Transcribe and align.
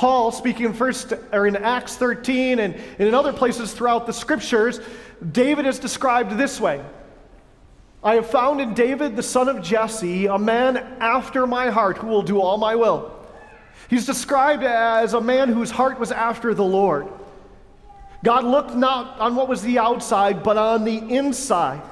Paul, 0.00 0.32
speaking 0.32 0.64
in 0.64 0.72
first 0.72 1.12
or 1.30 1.46
in 1.46 1.56
Acts 1.56 1.94
13 1.96 2.58
and, 2.58 2.74
and 2.74 3.06
in 3.06 3.14
other 3.14 3.34
places 3.34 3.74
throughout 3.74 4.06
the 4.06 4.14
scriptures, 4.14 4.80
David 5.30 5.66
is 5.66 5.78
described 5.78 6.38
this 6.38 6.58
way. 6.58 6.82
I 8.02 8.14
have 8.14 8.30
found 8.30 8.62
in 8.62 8.72
David, 8.72 9.14
the 9.14 9.22
son 9.22 9.46
of 9.46 9.62
Jesse, 9.62 10.24
a 10.24 10.38
man 10.38 10.78
after 11.00 11.46
my 11.46 11.68
heart 11.68 11.98
who 11.98 12.06
will 12.06 12.22
do 12.22 12.40
all 12.40 12.56
my 12.56 12.76
will. 12.76 13.14
He's 13.90 14.06
described 14.06 14.62
as 14.62 15.12
a 15.12 15.20
man 15.20 15.50
whose 15.50 15.70
heart 15.70 16.00
was 16.00 16.12
after 16.12 16.54
the 16.54 16.64
Lord. 16.64 17.06
God 18.24 18.44
looked 18.44 18.74
not 18.74 19.20
on 19.20 19.36
what 19.36 19.48
was 19.48 19.60
the 19.60 19.78
outside, 19.78 20.42
but 20.42 20.56
on 20.56 20.84
the 20.84 20.96
inside. 20.96 21.82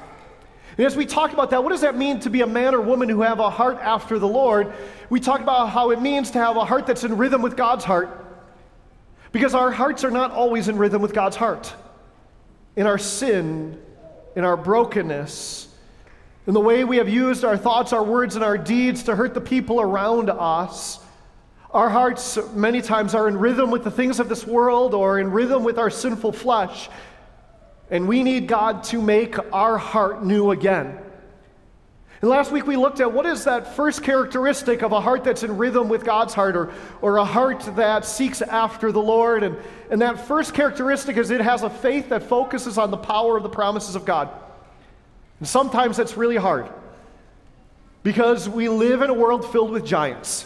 And 0.79 0.85
as 0.85 0.95
we 0.95 1.05
talk 1.05 1.33
about 1.33 1.49
that, 1.49 1.61
what 1.61 1.71
does 1.71 1.81
that 1.81 1.97
mean 1.97 2.21
to 2.21 2.29
be 2.29 2.39
a 2.39 2.47
man 2.47 2.73
or 2.73 2.79
woman 2.79 3.09
who 3.09 3.19
have 3.21 3.39
a 3.39 3.49
heart 3.49 3.79
after 3.81 4.17
the 4.17 4.29
Lord? 4.29 4.71
We 5.09 5.19
talk 5.19 5.41
about 5.41 5.71
how 5.71 5.91
it 5.91 6.01
means 6.01 6.31
to 6.31 6.39
have 6.39 6.55
a 6.55 6.63
heart 6.63 6.87
that's 6.87 7.03
in 7.03 7.17
rhythm 7.17 7.41
with 7.41 7.57
God's 7.57 7.83
heart. 7.83 8.25
Because 9.33 9.53
our 9.53 9.71
hearts 9.71 10.05
are 10.05 10.09
not 10.09 10.31
always 10.31 10.69
in 10.69 10.77
rhythm 10.77 11.01
with 11.01 11.13
God's 11.13 11.35
heart. 11.35 11.75
In 12.77 12.87
our 12.87 12.97
sin, 12.97 13.77
in 14.37 14.45
our 14.45 14.55
brokenness, 14.55 15.67
in 16.47 16.53
the 16.53 16.61
way 16.61 16.85
we 16.85 16.95
have 16.95 17.09
used 17.09 17.43
our 17.43 17.57
thoughts, 17.57 17.91
our 17.91 18.01
words, 18.01 18.35
and 18.35 18.45
our 18.45 18.57
deeds 18.57 19.03
to 19.03 19.17
hurt 19.17 19.33
the 19.33 19.41
people 19.41 19.81
around 19.81 20.29
us, 20.29 21.01
our 21.71 21.89
hearts 21.89 22.39
many 22.53 22.81
times 22.81 23.13
are 23.13 23.27
in 23.27 23.37
rhythm 23.37 23.69
with 23.69 23.83
the 23.83 23.91
things 23.91 24.21
of 24.21 24.29
this 24.29 24.47
world 24.47 24.93
or 24.93 25.19
in 25.19 25.29
rhythm 25.29 25.65
with 25.65 25.77
our 25.77 25.89
sinful 25.89 26.31
flesh. 26.31 26.89
And 27.91 28.07
we 28.07 28.23
need 28.23 28.47
God 28.47 28.83
to 28.85 29.01
make 29.01 29.35
our 29.53 29.77
heart 29.77 30.23
new 30.23 30.51
again. 30.51 30.99
And 32.21 32.29
last 32.29 32.51
week 32.51 32.67
we 32.67 32.75
looked 32.75 32.99
at 32.99 33.13
what 33.13 33.25
is 33.25 33.45
that 33.45 33.75
first 33.75 34.03
characteristic 34.03 34.81
of 34.81 34.91
a 34.91 34.99
heart 34.99 35.23
that's 35.23 35.43
in 35.43 35.57
rhythm 35.57 35.87
with 35.87 36.03
God's 36.03 36.33
heart 36.33 36.57
or, 36.57 36.73
or 37.01 37.17
a 37.17 37.23
heart 37.23 37.61
that 37.77 38.03
seeks 38.03 38.41
after 38.41 38.91
the 38.91 39.01
Lord. 39.01 39.43
And, 39.43 39.57
and 39.89 40.01
that 40.01 40.27
first 40.27 40.53
characteristic 40.53 41.15
is 41.15 41.31
it 41.31 41.39
has 41.39 41.63
a 41.63 41.69
faith 41.69 42.09
that 42.09 42.23
focuses 42.23 42.77
on 42.77 42.91
the 42.91 42.97
power 42.97 43.37
of 43.37 43.43
the 43.43 43.49
promises 43.49 43.95
of 43.95 44.03
God. 44.03 44.29
And 45.39 45.47
sometimes 45.47 45.95
that's 45.95 46.17
really 46.17 46.35
hard 46.35 46.69
because 48.03 48.49
we 48.49 48.67
live 48.67 49.01
in 49.01 49.09
a 49.09 49.13
world 49.13 49.49
filled 49.49 49.71
with 49.71 49.85
giants. 49.85 50.45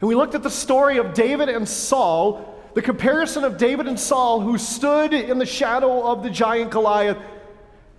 And 0.00 0.08
we 0.08 0.14
looked 0.14 0.34
at 0.34 0.42
the 0.42 0.50
story 0.50 0.98
of 0.98 1.14
David 1.14 1.48
and 1.48 1.66
Saul 1.66 2.59
the 2.74 2.82
comparison 2.82 3.44
of 3.44 3.56
David 3.58 3.86
and 3.88 3.98
Saul, 3.98 4.40
who 4.40 4.58
stood 4.58 5.12
in 5.12 5.38
the 5.38 5.46
shadow 5.46 6.06
of 6.06 6.22
the 6.22 6.30
giant 6.30 6.70
Goliath. 6.70 7.18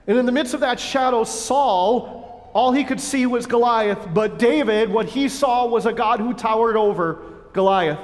And 0.07 0.17
in 0.17 0.25
the 0.25 0.31
midst 0.31 0.53
of 0.53 0.61
that 0.61 0.79
shadow, 0.79 1.23
Saul, 1.23 2.49
all 2.53 2.71
he 2.71 2.83
could 2.83 2.99
see 2.99 3.25
was 3.25 3.45
Goliath, 3.45 4.07
but 4.13 4.39
David, 4.39 4.89
what 4.89 5.07
he 5.07 5.29
saw 5.29 5.67
was 5.67 5.85
a 5.85 5.93
God 5.93 6.19
who 6.19 6.33
towered 6.33 6.75
over 6.75 7.23
Goliath. 7.53 7.99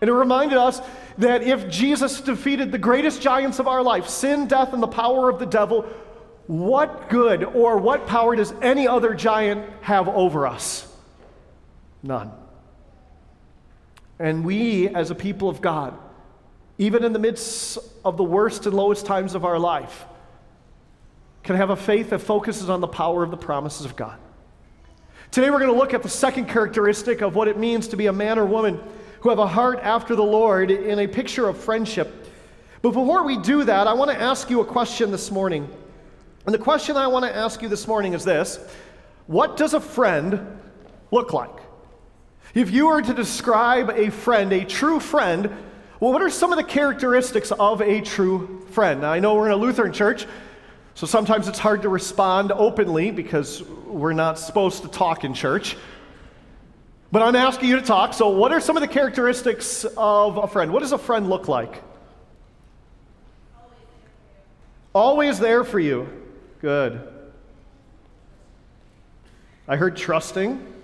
And 0.00 0.08
it 0.08 0.12
reminded 0.12 0.58
us 0.58 0.80
that 1.18 1.42
if 1.42 1.68
Jesus 1.68 2.20
defeated 2.20 2.70
the 2.70 2.78
greatest 2.78 3.20
giants 3.20 3.58
of 3.58 3.66
our 3.66 3.82
life, 3.82 4.08
sin, 4.08 4.46
death, 4.46 4.72
and 4.72 4.82
the 4.82 4.88
power 4.88 5.28
of 5.28 5.38
the 5.38 5.46
devil, 5.46 5.82
what 6.46 7.10
good 7.10 7.42
or 7.42 7.78
what 7.78 8.06
power 8.06 8.36
does 8.36 8.52
any 8.62 8.86
other 8.86 9.14
giant 9.14 9.68
have 9.82 10.08
over 10.08 10.46
us? 10.46 10.86
None. 12.02 12.30
And 14.18 14.44
we, 14.44 14.88
as 14.88 15.10
a 15.10 15.14
people 15.14 15.48
of 15.48 15.60
God, 15.60 15.96
even 16.78 17.04
in 17.04 17.12
the 17.12 17.18
midst 17.18 17.78
of 18.04 18.16
the 18.16 18.24
worst 18.24 18.66
and 18.66 18.74
lowest 18.74 19.06
times 19.06 19.34
of 19.34 19.44
our 19.44 19.58
life, 19.58 20.06
can 21.42 21.56
have 21.56 21.70
a 21.70 21.76
faith 21.76 22.10
that 22.10 22.20
focuses 22.20 22.68
on 22.68 22.80
the 22.80 22.88
power 22.88 23.22
of 23.22 23.30
the 23.30 23.36
promises 23.36 23.84
of 23.84 23.96
God. 23.96 24.18
Today, 25.30 25.50
we're 25.50 25.58
going 25.58 25.72
to 25.72 25.78
look 25.78 25.94
at 25.94 26.02
the 26.02 26.08
second 26.08 26.46
characteristic 26.46 27.20
of 27.20 27.34
what 27.34 27.48
it 27.48 27.58
means 27.58 27.88
to 27.88 27.96
be 27.96 28.06
a 28.06 28.12
man 28.12 28.38
or 28.38 28.46
woman 28.46 28.80
who 29.20 29.28
have 29.28 29.38
a 29.38 29.46
heart 29.46 29.78
after 29.82 30.16
the 30.16 30.22
Lord 30.22 30.70
in 30.70 30.98
a 30.98 31.06
picture 31.06 31.48
of 31.48 31.58
friendship. 31.58 32.26
But 32.82 32.90
before 32.90 33.24
we 33.24 33.36
do 33.38 33.64
that, 33.64 33.86
I 33.86 33.92
want 33.92 34.10
to 34.10 34.20
ask 34.20 34.48
you 34.48 34.60
a 34.60 34.64
question 34.64 35.10
this 35.10 35.30
morning. 35.30 35.68
And 36.46 36.54
the 36.54 36.58
question 36.58 36.96
I 36.96 37.08
want 37.08 37.24
to 37.24 37.34
ask 37.34 37.60
you 37.60 37.68
this 37.68 37.86
morning 37.86 38.14
is 38.14 38.24
this 38.24 38.58
What 39.26 39.56
does 39.56 39.74
a 39.74 39.80
friend 39.80 40.60
look 41.10 41.32
like? 41.32 41.56
If 42.58 42.72
you 42.72 42.88
were 42.88 43.00
to 43.00 43.14
describe 43.14 43.88
a 43.90 44.10
friend, 44.10 44.52
a 44.52 44.64
true 44.64 44.98
friend, 44.98 45.48
well, 46.00 46.12
what 46.12 46.22
are 46.22 46.28
some 46.28 46.50
of 46.50 46.56
the 46.58 46.64
characteristics 46.64 47.52
of 47.52 47.80
a 47.80 48.00
true 48.00 48.66
friend? 48.72 49.02
Now, 49.02 49.12
I 49.12 49.20
know 49.20 49.36
we're 49.36 49.46
in 49.46 49.52
a 49.52 49.56
Lutheran 49.56 49.92
church, 49.92 50.26
so 50.96 51.06
sometimes 51.06 51.46
it's 51.46 51.60
hard 51.60 51.82
to 51.82 51.88
respond 51.88 52.50
openly 52.50 53.12
because 53.12 53.62
we're 53.62 54.12
not 54.12 54.40
supposed 54.40 54.82
to 54.82 54.88
talk 54.88 55.22
in 55.22 55.34
church. 55.34 55.76
But 57.12 57.22
I'm 57.22 57.36
asking 57.36 57.68
you 57.68 57.76
to 57.76 57.82
talk. 57.82 58.12
So, 58.12 58.30
what 58.30 58.50
are 58.50 58.58
some 58.58 58.76
of 58.76 58.80
the 58.80 58.88
characteristics 58.88 59.84
of 59.96 60.38
a 60.38 60.48
friend? 60.48 60.72
What 60.72 60.80
does 60.80 60.90
a 60.90 60.98
friend 60.98 61.30
look 61.30 61.46
like? 61.46 61.80
Always 64.92 65.38
there 65.38 65.62
for 65.62 65.78
you. 65.78 66.08
Good. 66.60 67.06
I 69.68 69.76
heard 69.76 69.96
trusting 69.96 70.74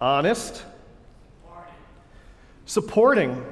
honest, 0.00 0.64
supporting. 2.64 3.44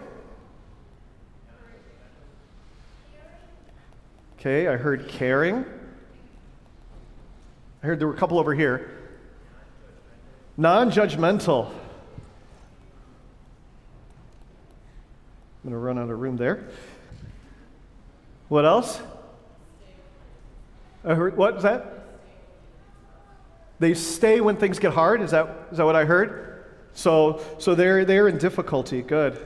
Okay, 4.39 4.69
I 4.69 4.77
heard 4.77 5.09
caring. 5.09 5.65
I 7.83 7.87
heard 7.87 7.99
there 7.99 8.07
were 8.07 8.15
a 8.15 8.19
couple 8.19 8.39
over 8.39 8.55
here. 8.55 8.91
Non 10.57 10.91
judgmental. 10.91 11.71
I'm 15.65 15.71
going 15.71 15.73
to 15.73 15.79
run 15.79 15.99
out 15.99 16.11
of 16.11 16.21
room 16.21 16.37
there. 16.37 16.69
What 18.49 18.67
else? 18.67 19.01
I 21.05 21.15
heard, 21.15 21.37
what's 21.39 21.63
that? 21.63 21.94
They 23.79 23.95
stay 23.95 24.41
when 24.41 24.57
things 24.57 24.79
get 24.79 24.93
hard. 24.93 25.21
Is 25.21 25.33
that, 25.33 25.69
is 25.73 25.79
that 25.79 25.85
what 25.85 25.97
I 25.97 26.05
heard? 26.05 26.65
So, 26.93 27.41
so 27.59 27.75
they're, 27.75 28.05
they're 28.05 28.29
in 28.29 28.39
difficulty. 28.39 29.03
Good. 29.03 29.39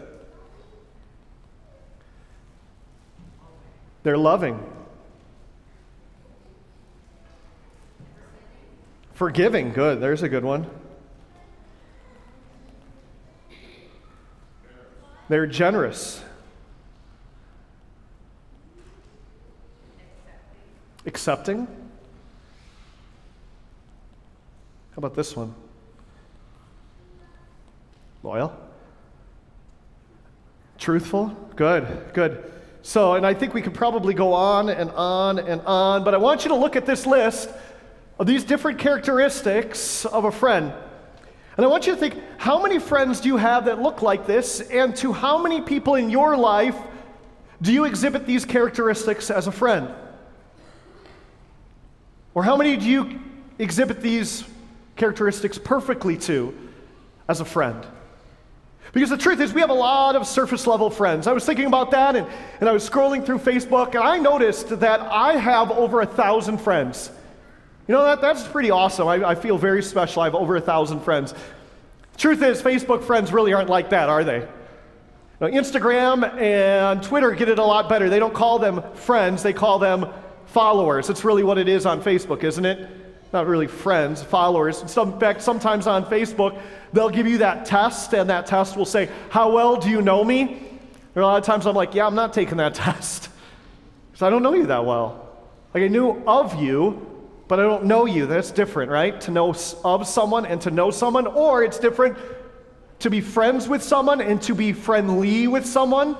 They're 4.03 4.19
loving. 4.19 4.63
Forgiving. 9.15 9.73
Good. 9.73 10.01
There's 10.01 10.23
a 10.23 10.29
good 10.29 10.45
one. 10.45 10.67
They're 15.29 15.47
generous. 15.47 16.23
Accepting. 21.05 21.67
How 24.99 25.07
about 25.07 25.15
this 25.15 25.37
one? 25.37 25.55
Loyal? 28.25 28.53
Truthful? 30.77 31.27
Good, 31.55 31.87
good. 32.15 32.53
So, 32.83 33.15
and 33.15 33.25
I 33.25 33.33
think 33.33 33.55
we 33.55 33.63
could 33.63 33.75
probably 33.75 34.13
go 34.13 34.33
on 34.33 34.69
and 34.69 34.91
on 34.91 35.39
and 35.39 35.61
on, 35.61 36.03
but 36.03 36.15
I 36.15 36.17
want 36.17 36.43
you 36.43 36.49
to 36.49 36.57
look 36.57 36.75
at 36.75 36.85
this 36.85 37.07
list 37.07 37.49
of 38.19 38.27
these 38.27 38.43
different 38.43 38.81
characteristics 38.81 40.05
of 40.05 40.25
a 40.25 40.33
friend. 40.33 40.73
And 41.57 41.65
I 41.65 41.69
want 41.69 41.87
you 41.87 41.95
to 41.95 42.01
think 42.01 42.17
how 42.37 42.61
many 42.61 42.81
friends 42.81 43.21
do 43.21 43.29
you 43.29 43.37
have 43.37 43.67
that 43.67 43.81
look 43.81 44.03
like 44.03 44.27
this, 44.27 44.63
and 44.63 44.97
to 44.97 45.13
how 45.13 45.41
many 45.41 45.61
people 45.61 45.95
in 45.95 46.11
your 46.11 46.37
life 46.37 46.77
do 47.63 47.73
you 47.73 47.85
exhibit 47.85 48.27
these 48.27 48.45
characteristics 48.45 49.31
as 49.31 49.47
a 49.47 49.53
friend? 49.53 49.95
Or 52.35 52.43
how 52.43 52.57
many 52.57 52.77
do 52.77 52.87
you 52.87 53.21
exhibit 53.61 54.01
these 54.01 54.43
characteristics 54.99 55.57
perfectly 55.57 56.19
to 56.19 56.55
as 57.29 57.41
a 57.41 57.45
friend. 57.45 57.87
Because 58.93 59.11
the 59.11 59.19
truth 59.19 59.41
is, 59.41 59.53
we 59.53 59.61
have 59.61 59.71
a 59.71 59.75
lot 59.75 60.17
of 60.17 60.27
surface 60.27 60.67
level 60.67 60.91
friends. 60.91 61.27
I 61.27 61.33
was 61.33 61.45
thinking 61.45 61.67
about 61.67 61.91
that 61.91 62.17
and, 62.17 62.27
and 62.61 62.69
I 62.69 62.73
was 62.73 62.89
scrolling 62.89 63.25
through 63.25 63.39
Facebook 63.39 63.95
and 63.95 64.03
I 64.03 64.19
noticed 64.19 64.81
that 64.81 65.01
I 65.01 65.35
have 65.35 65.71
over 65.71 66.01
a 66.01 66.07
thousand 66.07 66.59
friends. 66.59 67.11
You 67.87 67.95
know, 67.95 68.05
that, 68.05 68.21
that's 68.21 68.47
pretty 68.47 68.71
awesome. 68.71 69.09
I, 69.09 69.31
I 69.31 69.35
feel 69.35 69.57
very 69.59 69.83
special. 69.83 70.23
I 70.23 70.27
have 70.27 70.35
over 70.35 70.57
a 70.57 70.61
thousand 70.61 71.01
friends. 71.01 71.35
Truth 72.17 72.43
is, 72.43 72.63
Facebook 72.63 73.05
friends 73.05 73.33
really 73.33 73.53
aren't 73.53 73.71
like 73.71 73.91
that, 73.91 74.09
are 74.09 74.25
they? 74.25 74.47
Now, 75.41 75.47
Instagram 75.47 76.37
and 76.39 77.03
Twitter 77.03 77.31
get 77.31 77.49
it 77.49 77.59
a 77.59 77.65
lot 77.65 77.89
better. 77.89 78.11
They 78.11 78.19
don't 78.19 78.35
call 78.35 78.59
them 78.59 78.83
friends, 78.95 79.43
they 79.43 79.53
call 79.53 79.79
them 79.79 80.07
followers. 80.47 81.07
That's 81.07 81.25
really 81.25 81.45
what 81.45 81.59
it 81.59 81.69
is 81.69 81.87
on 81.87 82.03
Facebook, 82.03 82.43
isn't 82.43 82.65
it? 82.65 82.91
Not 83.33 83.47
really 83.47 83.67
friends, 83.67 84.23
followers. 84.23 84.81
In 84.81 85.19
fact, 85.19 85.43
sometimes 85.43 85.87
on 85.87 86.05
Facebook, 86.07 86.61
they'll 86.93 87.11
give 87.11 87.27
you 87.27 87.39
that 87.39 87.67
test, 87.67 88.15
and 88.15 88.31
that 88.31 88.47
test 88.47 88.77
will 88.77 88.85
say, 88.85 89.09
How 89.31 89.53
well 89.53 89.77
do 89.77 89.91
you 89.91 90.01
know 90.01 90.25
me? 90.25 90.43
And 91.15 91.25
a 91.25 91.27
lot 91.27 91.39
of 91.39 91.45
times 91.45 91.67
I'm 91.67 91.77
like, 91.77 91.95
Yeah, 91.95 92.07
I'm 92.07 92.15
not 92.15 92.33
taking 92.33 92.57
that 92.59 92.75
test. 92.87 93.29
Because 94.11 94.23
I 94.23 94.31
don't 94.31 94.43
know 94.43 94.55
you 94.55 94.67
that 94.67 94.85
well. 94.85 95.29
Like, 95.75 95.83
I 95.83 95.89
knew 95.89 96.23
of 96.27 96.61
you, 96.61 97.07
but 97.47 97.61
I 97.61 97.63
don't 97.63 97.85
know 97.85 98.07
you. 98.07 98.27
That's 98.27 98.51
different, 98.51 98.91
right? 98.91 99.21
To 99.23 99.31
know 99.31 99.55
of 99.85 100.07
someone 100.07 100.47
and 100.47 100.61
to 100.63 100.71
know 100.71 100.91
someone, 100.91 101.27
or 101.27 101.63
it's 101.63 101.79
different 101.79 102.17
to 103.01 103.11
be 103.11 103.21
friends 103.21 103.69
with 103.69 103.83
someone 103.83 104.21
and 104.21 104.41
to 104.43 104.55
be 104.55 104.73
friendly 104.73 105.47
with 105.47 105.67
someone. 105.67 106.17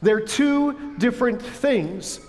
They're 0.00 0.20
two 0.20 0.96
different 0.98 1.42
things. 1.42 2.20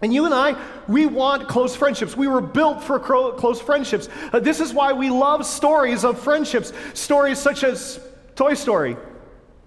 And 0.00 0.14
you 0.14 0.26
and 0.26 0.34
I, 0.34 0.56
we 0.86 1.06
want 1.06 1.48
close 1.48 1.74
friendships. 1.74 2.16
We 2.16 2.28
were 2.28 2.40
built 2.40 2.84
for 2.84 3.00
close 3.00 3.60
friendships. 3.60 4.08
Uh, 4.32 4.38
this 4.38 4.60
is 4.60 4.72
why 4.72 4.92
we 4.92 5.10
love 5.10 5.44
stories 5.44 6.04
of 6.04 6.20
friendships. 6.20 6.72
Stories 6.94 7.38
such 7.38 7.64
as 7.64 7.98
Toy 8.36 8.54
Story, 8.54 8.96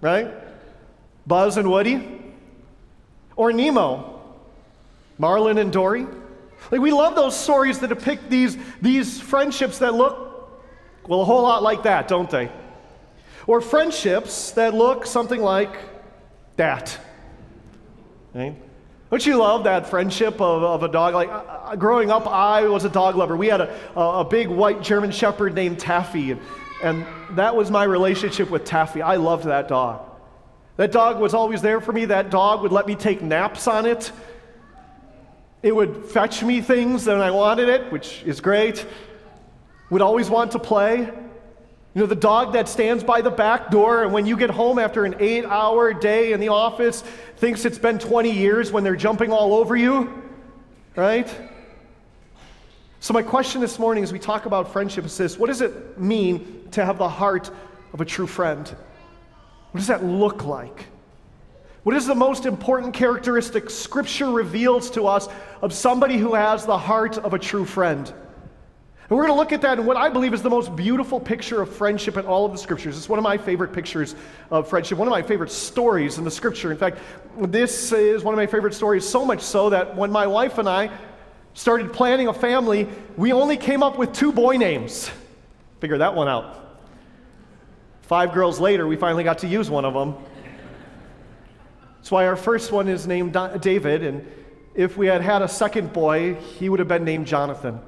right? 0.00 0.32
Buzz 1.26 1.58
and 1.58 1.70
Woody. 1.70 2.20
Or 3.36 3.52
Nemo, 3.52 4.22
Marlin 5.18 5.58
and 5.58 5.72
Dory. 5.72 6.06
Like, 6.70 6.80
we 6.80 6.92
love 6.92 7.14
those 7.14 7.38
stories 7.38 7.78
that 7.80 7.88
depict 7.88 8.30
these, 8.30 8.56
these 8.80 9.20
friendships 9.20 9.78
that 9.78 9.94
look, 9.94 10.62
well, 11.08 11.22
a 11.22 11.24
whole 11.24 11.42
lot 11.42 11.62
like 11.62 11.82
that, 11.84 12.08
don't 12.08 12.30
they? 12.30 12.50
Or 13.46 13.60
friendships 13.60 14.52
that 14.52 14.74
look 14.74 15.06
something 15.06 15.42
like 15.42 15.76
that. 16.56 16.98
Right? 18.34 18.54
Don't 19.12 19.26
you 19.26 19.36
love 19.36 19.64
that 19.64 19.86
friendship 19.88 20.40
of, 20.40 20.62
of 20.62 20.82
a 20.82 20.88
dog? 20.88 21.12
Like, 21.12 21.28
uh, 21.28 21.32
uh, 21.32 21.76
growing 21.76 22.10
up, 22.10 22.26
I 22.26 22.62
was 22.62 22.86
a 22.86 22.88
dog 22.88 23.14
lover. 23.14 23.36
We 23.36 23.48
had 23.48 23.60
a, 23.60 23.78
a, 23.94 24.20
a 24.20 24.24
big 24.24 24.48
white 24.48 24.80
German 24.80 25.10
shepherd 25.10 25.54
named 25.54 25.78
Taffy, 25.78 26.30
and, 26.30 26.40
and 26.82 27.06
that 27.32 27.54
was 27.54 27.70
my 27.70 27.84
relationship 27.84 28.48
with 28.48 28.64
Taffy. 28.64 29.02
I 29.02 29.16
loved 29.16 29.44
that 29.44 29.68
dog. 29.68 30.00
That 30.78 30.92
dog 30.92 31.20
was 31.20 31.34
always 31.34 31.60
there 31.60 31.78
for 31.82 31.92
me. 31.92 32.06
That 32.06 32.30
dog 32.30 32.62
would 32.62 32.72
let 32.72 32.86
me 32.86 32.94
take 32.94 33.20
naps 33.20 33.68
on 33.68 33.84
it. 33.84 34.10
It 35.62 35.76
would 35.76 36.06
fetch 36.06 36.42
me 36.42 36.62
things 36.62 37.06
when 37.06 37.20
I 37.20 37.32
wanted 37.32 37.68
it, 37.68 37.92
which 37.92 38.22
is 38.24 38.40
great. 38.40 38.86
Would 39.90 40.00
always 40.00 40.30
want 40.30 40.52
to 40.52 40.58
play. 40.58 41.12
You 41.94 42.00
know, 42.00 42.06
the 42.06 42.14
dog 42.14 42.54
that 42.54 42.68
stands 42.68 43.04
by 43.04 43.20
the 43.20 43.30
back 43.30 43.70
door, 43.70 44.02
and 44.02 44.14
when 44.14 44.24
you 44.24 44.36
get 44.36 44.48
home 44.48 44.78
after 44.78 45.04
an 45.04 45.14
eight 45.18 45.44
hour 45.44 45.92
day 45.92 46.32
in 46.32 46.40
the 46.40 46.48
office, 46.48 47.02
thinks 47.36 47.66
it's 47.66 47.78
been 47.78 47.98
20 47.98 48.30
years 48.30 48.72
when 48.72 48.82
they're 48.82 48.96
jumping 48.96 49.30
all 49.30 49.54
over 49.54 49.76
you, 49.76 50.22
right? 50.96 51.28
So, 53.00 53.12
my 53.12 53.22
question 53.22 53.60
this 53.60 53.78
morning 53.78 54.02
as 54.04 54.12
we 54.12 54.18
talk 54.18 54.46
about 54.46 54.72
friendship 54.72 55.04
is 55.04 55.18
this 55.18 55.38
What 55.38 55.48
does 55.48 55.60
it 55.60 55.98
mean 55.98 56.68
to 56.70 56.84
have 56.84 56.96
the 56.96 57.08
heart 57.08 57.50
of 57.92 58.00
a 58.00 58.06
true 58.06 58.26
friend? 58.26 58.66
What 59.72 59.78
does 59.78 59.88
that 59.88 60.02
look 60.02 60.44
like? 60.44 60.86
What 61.82 61.96
is 61.96 62.06
the 62.06 62.14
most 62.14 62.46
important 62.46 62.94
characteristic 62.94 63.68
Scripture 63.68 64.30
reveals 64.30 64.88
to 64.92 65.06
us 65.06 65.28
of 65.60 65.74
somebody 65.74 66.16
who 66.16 66.32
has 66.34 66.64
the 66.64 66.78
heart 66.78 67.18
of 67.18 67.34
a 67.34 67.38
true 67.38 67.66
friend? 67.66 68.12
And 69.12 69.18
we're 69.18 69.26
going 69.26 69.36
to 69.36 69.40
look 69.40 69.52
at 69.52 69.60
that 69.60 69.78
in 69.78 69.84
what 69.84 69.98
I 69.98 70.08
believe 70.08 70.32
is 70.32 70.40
the 70.40 70.48
most 70.48 70.74
beautiful 70.74 71.20
picture 71.20 71.60
of 71.60 71.68
friendship 71.68 72.16
in 72.16 72.24
all 72.24 72.46
of 72.46 72.52
the 72.52 72.56
Scriptures. 72.56 72.96
It's 72.96 73.10
one 73.10 73.18
of 73.18 73.22
my 73.22 73.36
favorite 73.36 73.70
pictures 73.74 74.14
of 74.50 74.66
friendship, 74.66 74.96
one 74.96 75.06
of 75.06 75.12
my 75.12 75.20
favorite 75.20 75.50
stories 75.50 76.16
in 76.16 76.24
the 76.24 76.30
Scripture. 76.30 76.72
In 76.72 76.78
fact, 76.78 76.96
this 77.36 77.92
is 77.92 78.24
one 78.24 78.32
of 78.32 78.38
my 78.38 78.46
favorite 78.46 78.72
stories, 78.72 79.06
so 79.06 79.22
much 79.22 79.42
so 79.42 79.68
that 79.68 79.94
when 79.94 80.10
my 80.10 80.26
wife 80.26 80.56
and 80.56 80.66
I 80.66 80.90
started 81.52 81.92
planning 81.92 82.28
a 82.28 82.32
family, 82.32 82.88
we 83.18 83.34
only 83.34 83.58
came 83.58 83.82
up 83.82 83.98
with 83.98 84.14
two 84.14 84.32
boy 84.32 84.56
names. 84.56 85.10
Figure 85.78 85.98
that 85.98 86.14
one 86.14 86.28
out. 86.28 86.80
Five 88.00 88.32
girls 88.32 88.58
later, 88.60 88.86
we 88.86 88.96
finally 88.96 89.24
got 89.24 89.40
to 89.40 89.46
use 89.46 89.68
one 89.68 89.84
of 89.84 89.92
them. 89.92 90.14
That's 91.96 92.10
why 92.10 92.26
our 92.28 92.36
first 92.36 92.72
one 92.72 92.88
is 92.88 93.06
named 93.06 93.36
David, 93.60 94.04
and 94.04 94.26
if 94.74 94.96
we 94.96 95.06
had 95.06 95.20
had 95.20 95.42
a 95.42 95.48
second 95.48 95.92
boy, 95.92 96.32
he 96.58 96.70
would 96.70 96.78
have 96.78 96.88
been 96.88 97.04
named 97.04 97.26
Jonathan. 97.26 97.78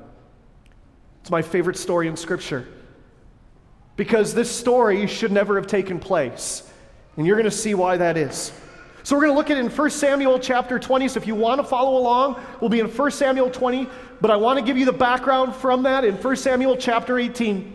It's 1.25 1.31
my 1.31 1.41
favorite 1.41 1.79
story 1.79 2.07
in 2.07 2.19
Scripture. 2.19 2.69
Because 3.97 4.35
this 4.35 4.55
story 4.55 5.07
should 5.07 5.33
never 5.33 5.57
have 5.57 5.67
taken 5.67 5.99
place. 5.99 6.71
And 7.17 7.27
you're 7.27 7.37
going 7.37 7.47
to 7.47 7.51
see 7.51 7.73
why 7.73 7.97
that 7.97 8.19
is. 8.19 8.53
So 9.05 9.17
we're 9.17 9.23
going 9.23 9.33
to 9.33 9.39
look 9.39 9.49
at 9.49 9.57
it 9.57 9.65
in 9.65 9.71
1 9.71 9.91
Samuel 9.91 10.39
chapter 10.39 10.79
20. 10.79 11.09
So 11.09 11.19
if 11.19 11.27
you 11.27 11.35
want 11.35 11.63
to 11.63 11.67
follow 11.67 11.97
along, 11.97 12.45
we'll 12.61 12.69
be 12.69 12.81
in 12.81 12.89
1 12.89 13.11
Samuel 13.11 13.49
20. 13.49 13.89
But 14.21 14.31
I 14.33 14.37
want 14.37 14.59
to 14.59 14.65
give 14.67 14.77
you 14.77 14.85
the 14.85 14.93
background 14.93 15.57
from 15.57 15.85
that 15.85 16.05
in 16.05 16.15
1 16.17 16.37
Samuel 16.37 16.77
chapter 16.77 17.19
18. 17.19 17.75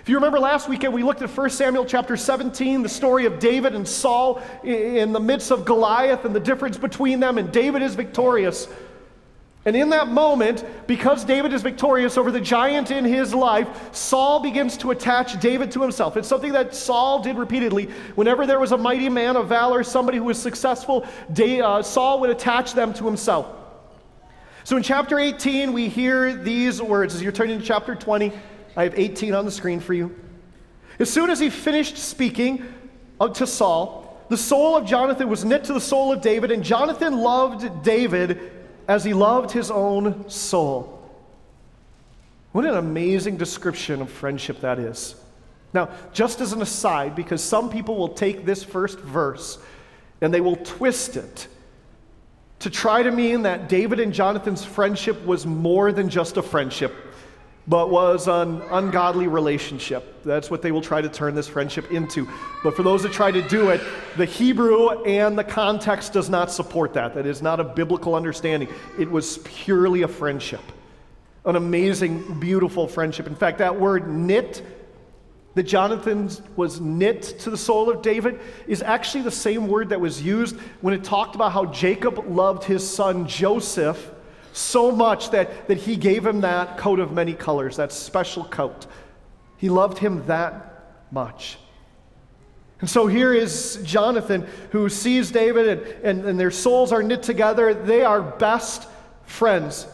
If 0.00 0.08
you 0.08 0.14
remember 0.14 0.38
last 0.38 0.68
weekend, 0.68 0.94
we 0.94 1.02
looked 1.02 1.20
at 1.20 1.36
1 1.36 1.50
Samuel 1.50 1.84
chapter 1.84 2.16
17, 2.16 2.82
the 2.82 2.88
story 2.88 3.26
of 3.26 3.40
David 3.40 3.74
and 3.74 3.88
Saul 3.88 4.40
in 4.62 5.12
the 5.12 5.18
midst 5.18 5.50
of 5.50 5.64
Goliath 5.64 6.24
and 6.24 6.32
the 6.32 6.38
difference 6.38 6.76
between 6.76 7.18
them, 7.18 7.38
and 7.38 7.50
David 7.50 7.82
is 7.82 7.96
victorious. 7.96 8.68
And 9.68 9.76
in 9.76 9.90
that 9.90 10.08
moment, 10.08 10.64
because 10.86 11.26
David 11.26 11.52
is 11.52 11.60
victorious 11.60 12.16
over 12.16 12.30
the 12.30 12.40
giant 12.40 12.90
in 12.90 13.04
his 13.04 13.34
life, 13.34 13.94
Saul 13.94 14.40
begins 14.40 14.78
to 14.78 14.92
attach 14.92 15.38
David 15.40 15.70
to 15.72 15.82
himself. 15.82 16.16
It's 16.16 16.26
something 16.26 16.52
that 16.52 16.74
Saul 16.74 17.20
did 17.20 17.36
repeatedly. 17.36 17.90
Whenever 18.14 18.46
there 18.46 18.58
was 18.58 18.72
a 18.72 18.78
mighty 18.78 19.10
man 19.10 19.36
of 19.36 19.46
valor, 19.46 19.84
somebody 19.84 20.16
who 20.16 20.24
was 20.24 20.40
successful, 20.40 21.06
uh, 21.38 21.82
Saul 21.82 22.20
would 22.20 22.30
attach 22.30 22.72
them 22.72 22.94
to 22.94 23.04
himself. 23.04 23.46
So 24.64 24.78
in 24.78 24.82
chapter 24.82 25.18
18, 25.18 25.74
we 25.74 25.90
hear 25.90 26.34
these 26.34 26.80
words. 26.80 27.14
As 27.14 27.22
you're 27.22 27.30
turning 27.30 27.58
to 27.58 27.64
chapter 27.66 27.94
20, 27.94 28.32
I 28.74 28.84
have 28.84 28.98
18 28.98 29.34
on 29.34 29.44
the 29.44 29.50
screen 29.50 29.80
for 29.80 29.92
you. 29.92 30.18
As 30.98 31.10
soon 31.10 31.28
as 31.28 31.38
he 31.38 31.50
finished 31.50 31.98
speaking 31.98 32.64
to 33.34 33.46
Saul, 33.46 34.18
the 34.30 34.38
soul 34.38 34.78
of 34.78 34.86
Jonathan 34.86 35.28
was 35.28 35.44
knit 35.44 35.64
to 35.64 35.74
the 35.74 35.80
soul 35.80 36.10
of 36.10 36.22
David, 36.22 36.52
and 36.52 36.64
Jonathan 36.64 37.18
loved 37.18 37.82
David 37.82 38.57
as 38.88 39.04
he 39.04 39.12
loved 39.12 39.52
his 39.52 39.70
own 39.70 40.28
soul. 40.28 40.94
What 42.52 42.64
an 42.64 42.74
amazing 42.74 43.36
description 43.36 44.00
of 44.00 44.10
friendship 44.10 44.62
that 44.62 44.78
is. 44.78 45.14
Now, 45.74 45.90
just 46.14 46.40
as 46.40 46.54
an 46.54 46.62
aside, 46.62 47.14
because 47.14 47.44
some 47.44 47.68
people 47.68 47.96
will 47.96 48.08
take 48.08 48.46
this 48.46 48.64
first 48.64 48.98
verse 48.98 49.58
and 50.22 50.32
they 50.32 50.40
will 50.40 50.56
twist 50.56 51.16
it 51.16 51.46
to 52.60 52.70
try 52.70 53.02
to 53.02 53.12
mean 53.12 53.42
that 53.42 53.68
David 53.68 54.00
and 54.00 54.12
Jonathan's 54.12 54.64
friendship 54.64 55.24
was 55.24 55.46
more 55.46 55.92
than 55.92 56.08
just 56.08 56.38
a 56.38 56.42
friendship 56.42 56.92
but 57.68 57.90
was 57.90 58.28
an 58.28 58.62
ungodly 58.70 59.28
relationship. 59.28 60.24
That's 60.24 60.50
what 60.50 60.62
they 60.62 60.72
will 60.72 60.80
try 60.80 61.02
to 61.02 61.08
turn 61.08 61.34
this 61.34 61.46
friendship 61.46 61.92
into. 61.92 62.26
But 62.64 62.74
for 62.74 62.82
those 62.82 63.02
that 63.02 63.12
try 63.12 63.30
to 63.30 63.46
do 63.46 63.68
it, 63.68 63.82
the 64.16 64.24
Hebrew 64.24 65.04
and 65.04 65.38
the 65.38 65.44
context 65.44 66.14
does 66.14 66.30
not 66.30 66.50
support 66.50 66.94
that. 66.94 67.14
That 67.14 67.26
is 67.26 67.42
not 67.42 67.60
a 67.60 67.64
biblical 67.64 68.14
understanding. 68.14 68.70
It 68.98 69.10
was 69.10 69.38
purely 69.44 70.02
a 70.02 70.08
friendship, 70.08 70.62
an 71.44 71.56
amazing, 71.56 72.40
beautiful 72.40 72.88
friendship. 72.88 73.26
In 73.26 73.36
fact, 73.36 73.58
that 73.58 73.78
word 73.78 74.08
knit, 74.08 74.64
that 75.54 75.64
Jonathan 75.64 76.30
was 76.56 76.80
knit 76.80 77.22
to 77.40 77.50
the 77.50 77.58
soul 77.58 77.90
of 77.90 78.00
David, 78.00 78.40
is 78.66 78.80
actually 78.80 79.24
the 79.24 79.30
same 79.30 79.68
word 79.68 79.90
that 79.90 80.00
was 80.00 80.22
used 80.22 80.56
when 80.80 80.94
it 80.94 81.04
talked 81.04 81.34
about 81.34 81.52
how 81.52 81.66
Jacob 81.66 82.24
loved 82.30 82.64
his 82.64 82.88
son 82.88 83.28
Joseph 83.28 84.10
so 84.58 84.90
much 84.90 85.30
that, 85.30 85.68
that 85.68 85.78
he 85.78 85.96
gave 85.96 86.26
him 86.26 86.40
that 86.42 86.78
coat 86.78 87.00
of 87.00 87.12
many 87.12 87.34
colors, 87.34 87.76
that 87.76 87.92
special 87.92 88.44
coat. 88.44 88.86
He 89.56 89.68
loved 89.68 89.98
him 89.98 90.26
that 90.26 90.84
much. 91.10 91.58
And 92.80 92.88
so 92.88 93.06
here 93.06 93.34
is 93.34 93.80
Jonathan 93.82 94.46
who 94.70 94.88
sees 94.88 95.30
David, 95.30 95.68
and, 95.68 96.04
and, 96.04 96.28
and 96.28 96.40
their 96.40 96.50
souls 96.50 96.92
are 96.92 97.02
knit 97.02 97.22
together. 97.22 97.74
They 97.74 98.02
are 98.02 98.22
best 98.22 98.88
friends. 99.24 99.86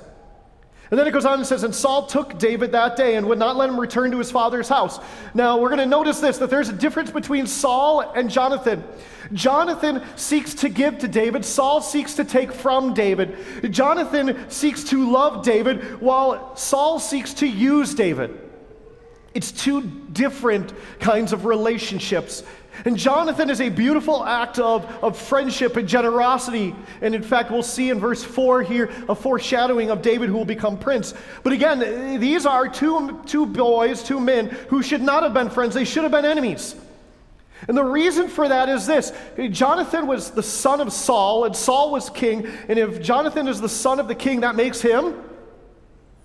And 0.94 0.98
then 1.00 1.08
it 1.08 1.10
goes 1.10 1.24
on 1.24 1.40
and 1.40 1.44
says, 1.44 1.64
And 1.64 1.74
Saul 1.74 2.06
took 2.06 2.38
David 2.38 2.70
that 2.70 2.94
day 2.94 3.16
and 3.16 3.26
would 3.26 3.36
not 3.36 3.56
let 3.56 3.68
him 3.68 3.80
return 3.80 4.12
to 4.12 4.18
his 4.18 4.30
father's 4.30 4.68
house. 4.68 5.00
Now, 5.34 5.58
we're 5.58 5.70
going 5.70 5.80
to 5.80 5.86
notice 5.86 6.20
this 6.20 6.38
that 6.38 6.50
there's 6.50 6.68
a 6.68 6.72
difference 6.72 7.10
between 7.10 7.48
Saul 7.48 8.12
and 8.14 8.30
Jonathan. 8.30 8.84
Jonathan 9.32 10.04
seeks 10.14 10.54
to 10.54 10.68
give 10.68 11.00
to 11.00 11.08
David, 11.08 11.44
Saul 11.44 11.80
seeks 11.80 12.14
to 12.14 12.24
take 12.24 12.52
from 12.52 12.94
David. 12.94 13.36
Jonathan 13.72 14.48
seeks 14.48 14.84
to 14.84 15.10
love 15.10 15.44
David, 15.44 16.00
while 16.00 16.54
Saul 16.54 17.00
seeks 17.00 17.34
to 17.34 17.46
use 17.48 17.92
David. 17.92 18.43
It's 19.34 19.50
two 19.50 19.82
different 19.82 20.72
kinds 21.00 21.32
of 21.32 21.44
relationships. 21.44 22.44
And 22.84 22.96
Jonathan 22.96 23.50
is 23.50 23.60
a 23.60 23.68
beautiful 23.68 24.24
act 24.24 24.58
of, 24.58 24.84
of 25.02 25.16
friendship 25.16 25.76
and 25.76 25.88
generosity. 25.88 26.74
And 27.00 27.14
in 27.14 27.22
fact, 27.22 27.50
we'll 27.50 27.62
see 27.62 27.90
in 27.90 28.00
verse 28.00 28.24
4 28.24 28.62
here 28.62 28.90
a 29.08 29.14
foreshadowing 29.14 29.90
of 29.90 30.02
David 30.02 30.28
who 30.28 30.36
will 30.36 30.44
become 30.44 30.78
prince. 30.78 31.14
But 31.42 31.52
again, 31.52 32.18
these 32.20 32.46
are 32.46 32.68
two, 32.68 33.20
two 33.26 33.46
boys, 33.46 34.02
two 34.02 34.18
men 34.18 34.48
who 34.68 34.82
should 34.82 35.02
not 35.02 35.22
have 35.22 35.34
been 35.34 35.50
friends, 35.50 35.74
they 35.74 35.84
should 35.84 36.02
have 36.02 36.12
been 36.12 36.24
enemies. 36.24 36.74
And 37.68 37.76
the 37.76 37.84
reason 37.84 38.28
for 38.28 38.48
that 38.48 38.68
is 38.68 38.86
this 38.86 39.12
Jonathan 39.50 40.06
was 40.06 40.30
the 40.30 40.42
son 40.42 40.80
of 40.80 40.92
Saul, 40.92 41.44
and 41.44 41.56
Saul 41.56 41.92
was 41.92 42.10
king. 42.10 42.46
And 42.68 42.78
if 42.78 43.00
Jonathan 43.00 43.48
is 43.48 43.60
the 43.60 43.68
son 43.68 44.00
of 44.00 44.08
the 44.08 44.14
king, 44.14 44.40
that 44.40 44.56
makes 44.56 44.80
him 44.80 45.22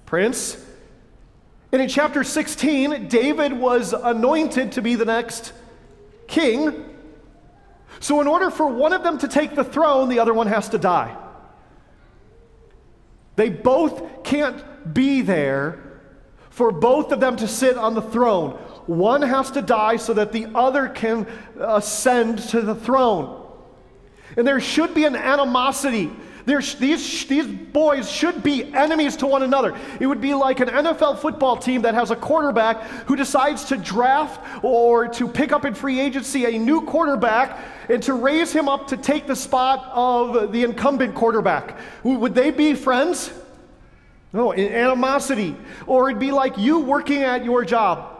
prince. 0.05 0.65
And 1.71 1.81
in 1.81 1.87
chapter 1.87 2.23
16, 2.23 3.07
David 3.07 3.53
was 3.53 3.93
anointed 3.93 4.71
to 4.73 4.81
be 4.81 4.95
the 4.95 5.05
next 5.05 5.53
king. 6.27 6.85
So, 7.99 8.21
in 8.21 8.27
order 8.27 8.49
for 8.49 8.67
one 8.67 8.93
of 8.93 9.03
them 9.03 9.17
to 9.19 9.27
take 9.27 9.55
the 9.55 9.63
throne, 9.63 10.09
the 10.09 10.19
other 10.19 10.33
one 10.33 10.47
has 10.47 10.69
to 10.69 10.77
die. 10.77 11.15
They 13.35 13.49
both 13.49 14.23
can't 14.23 14.93
be 14.93 15.21
there 15.21 15.79
for 16.49 16.71
both 16.71 17.11
of 17.11 17.19
them 17.19 17.37
to 17.37 17.47
sit 17.47 17.77
on 17.77 17.93
the 17.93 18.01
throne. 18.01 18.51
One 18.85 19.21
has 19.21 19.51
to 19.51 19.61
die 19.61 19.97
so 19.97 20.13
that 20.13 20.31
the 20.31 20.47
other 20.55 20.89
can 20.89 21.27
ascend 21.59 22.39
to 22.49 22.61
the 22.61 22.75
throne. 22.75 23.47
And 24.35 24.45
there 24.45 24.59
should 24.59 24.93
be 24.93 25.05
an 25.05 25.15
animosity. 25.15 26.11
These, 26.49 27.25
these 27.25 27.45
boys 27.45 28.09
should 28.09 28.41
be 28.41 28.73
enemies 28.73 29.15
to 29.17 29.27
one 29.27 29.43
another. 29.43 29.77
It 29.99 30.07
would 30.07 30.19
be 30.19 30.33
like 30.33 30.59
an 30.59 30.69
NFL 30.69 31.19
football 31.19 31.55
team 31.55 31.83
that 31.83 31.93
has 31.93 32.09
a 32.09 32.15
quarterback 32.15 32.81
who 33.05 33.15
decides 33.15 33.65
to 33.65 33.77
draft 33.77 34.63
or 34.63 35.07
to 35.09 35.27
pick 35.27 35.51
up 35.51 35.63
in 35.63 35.75
free 35.75 35.99
agency 35.99 36.45
a 36.45 36.57
new 36.57 36.81
quarterback 36.81 37.59
and 37.87 38.01
to 38.01 38.13
raise 38.13 38.51
him 38.51 38.67
up 38.67 38.87
to 38.87 38.97
take 38.97 39.27
the 39.27 39.35
spot 39.35 39.91
of 39.93 40.51
the 40.51 40.63
incumbent 40.63 41.13
quarterback. 41.13 41.77
Would 42.03 42.33
they 42.33 42.49
be 42.49 42.73
friends? 42.73 43.31
No, 44.33 44.51
animosity. 44.51 45.55
Or 45.85 46.09
it'd 46.09 46.19
be 46.19 46.31
like 46.31 46.57
you 46.57 46.79
working 46.79 47.21
at 47.21 47.45
your 47.45 47.63
job. 47.63 48.18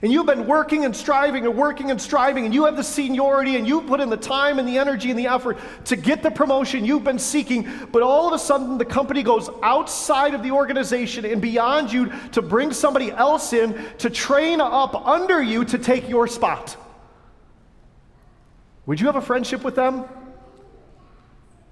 And 0.00 0.12
you've 0.12 0.26
been 0.26 0.46
working 0.46 0.84
and 0.84 0.94
striving 0.94 1.44
and 1.44 1.56
working 1.56 1.90
and 1.90 2.00
striving, 2.00 2.44
and 2.44 2.54
you 2.54 2.66
have 2.66 2.76
the 2.76 2.84
seniority, 2.84 3.56
and 3.56 3.66
you 3.66 3.80
put 3.80 4.00
in 4.00 4.10
the 4.10 4.16
time 4.16 4.60
and 4.60 4.68
the 4.68 4.78
energy 4.78 5.10
and 5.10 5.18
the 5.18 5.26
effort 5.26 5.58
to 5.86 5.96
get 5.96 6.22
the 6.22 6.30
promotion 6.30 6.84
you've 6.84 7.02
been 7.02 7.18
seeking. 7.18 7.68
But 7.90 8.02
all 8.02 8.28
of 8.28 8.32
a 8.32 8.38
sudden, 8.38 8.78
the 8.78 8.84
company 8.84 9.24
goes 9.24 9.50
outside 9.62 10.34
of 10.34 10.44
the 10.44 10.52
organization 10.52 11.24
and 11.24 11.42
beyond 11.42 11.92
you 11.92 12.12
to 12.32 12.42
bring 12.42 12.72
somebody 12.72 13.10
else 13.10 13.52
in 13.52 13.76
to 13.98 14.08
train 14.08 14.60
up 14.60 14.94
under 15.06 15.42
you 15.42 15.64
to 15.64 15.78
take 15.78 16.08
your 16.08 16.28
spot. 16.28 16.76
Would 18.86 19.00
you 19.00 19.06
have 19.06 19.16
a 19.16 19.20
friendship 19.20 19.64
with 19.64 19.74
them? 19.74 20.04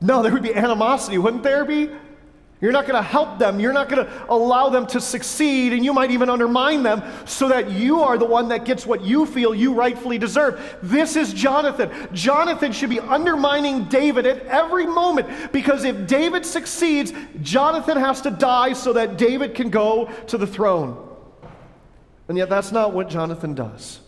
No, 0.00 0.22
there 0.22 0.32
would 0.32 0.42
be 0.42 0.54
animosity, 0.54 1.16
wouldn't 1.16 1.44
there 1.44 1.64
be? 1.64 1.90
You're 2.60 2.72
not 2.72 2.86
going 2.86 2.96
to 2.96 3.06
help 3.06 3.38
them. 3.38 3.60
You're 3.60 3.74
not 3.74 3.90
going 3.90 4.06
to 4.06 4.26
allow 4.30 4.70
them 4.70 4.86
to 4.88 5.00
succeed, 5.00 5.74
and 5.74 5.84
you 5.84 5.92
might 5.92 6.10
even 6.10 6.30
undermine 6.30 6.82
them 6.82 7.02
so 7.26 7.48
that 7.48 7.70
you 7.70 8.00
are 8.00 8.16
the 8.16 8.24
one 8.24 8.48
that 8.48 8.64
gets 8.64 8.86
what 8.86 9.04
you 9.04 9.26
feel 9.26 9.54
you 9.54 9.74
rightfully 9.74 10.16
deserve. 10.16 10.78
This 10.82 11.16
is 11.16 11.34
Jonathan. 11.34 11.90
Jonathan 12.14 12.72
should 12.72 12.88
be 12.88 13.00
undermining 13.00 13.84
David 13.84 14.26
at 14.26 14.46
every 14.46 14.86
moment 14.86 15.52
because 15.52 15.84
if 15.84 16.06
David 16.06 16.46
succeeds, 16.46 17.12
Jonathan 17.42 17.98
has 17.98 18.22
to 18.22 18.30
die 18.30 18.72
so 18.72 18.94
that 18.94 19.18
David 19.18 19.54
can 19.54 19.68
go 19.68 20.10
to 20.28 20.38
the 20.38 20.46
throne. 20.46 21.02
And 22.28 22.38
yet, 22.38 22.48
that's 22.48 22.72
not 22.72 22.94
what 22.94 23.10
Jonathan 23.10 23.54
does. 23.54 24.00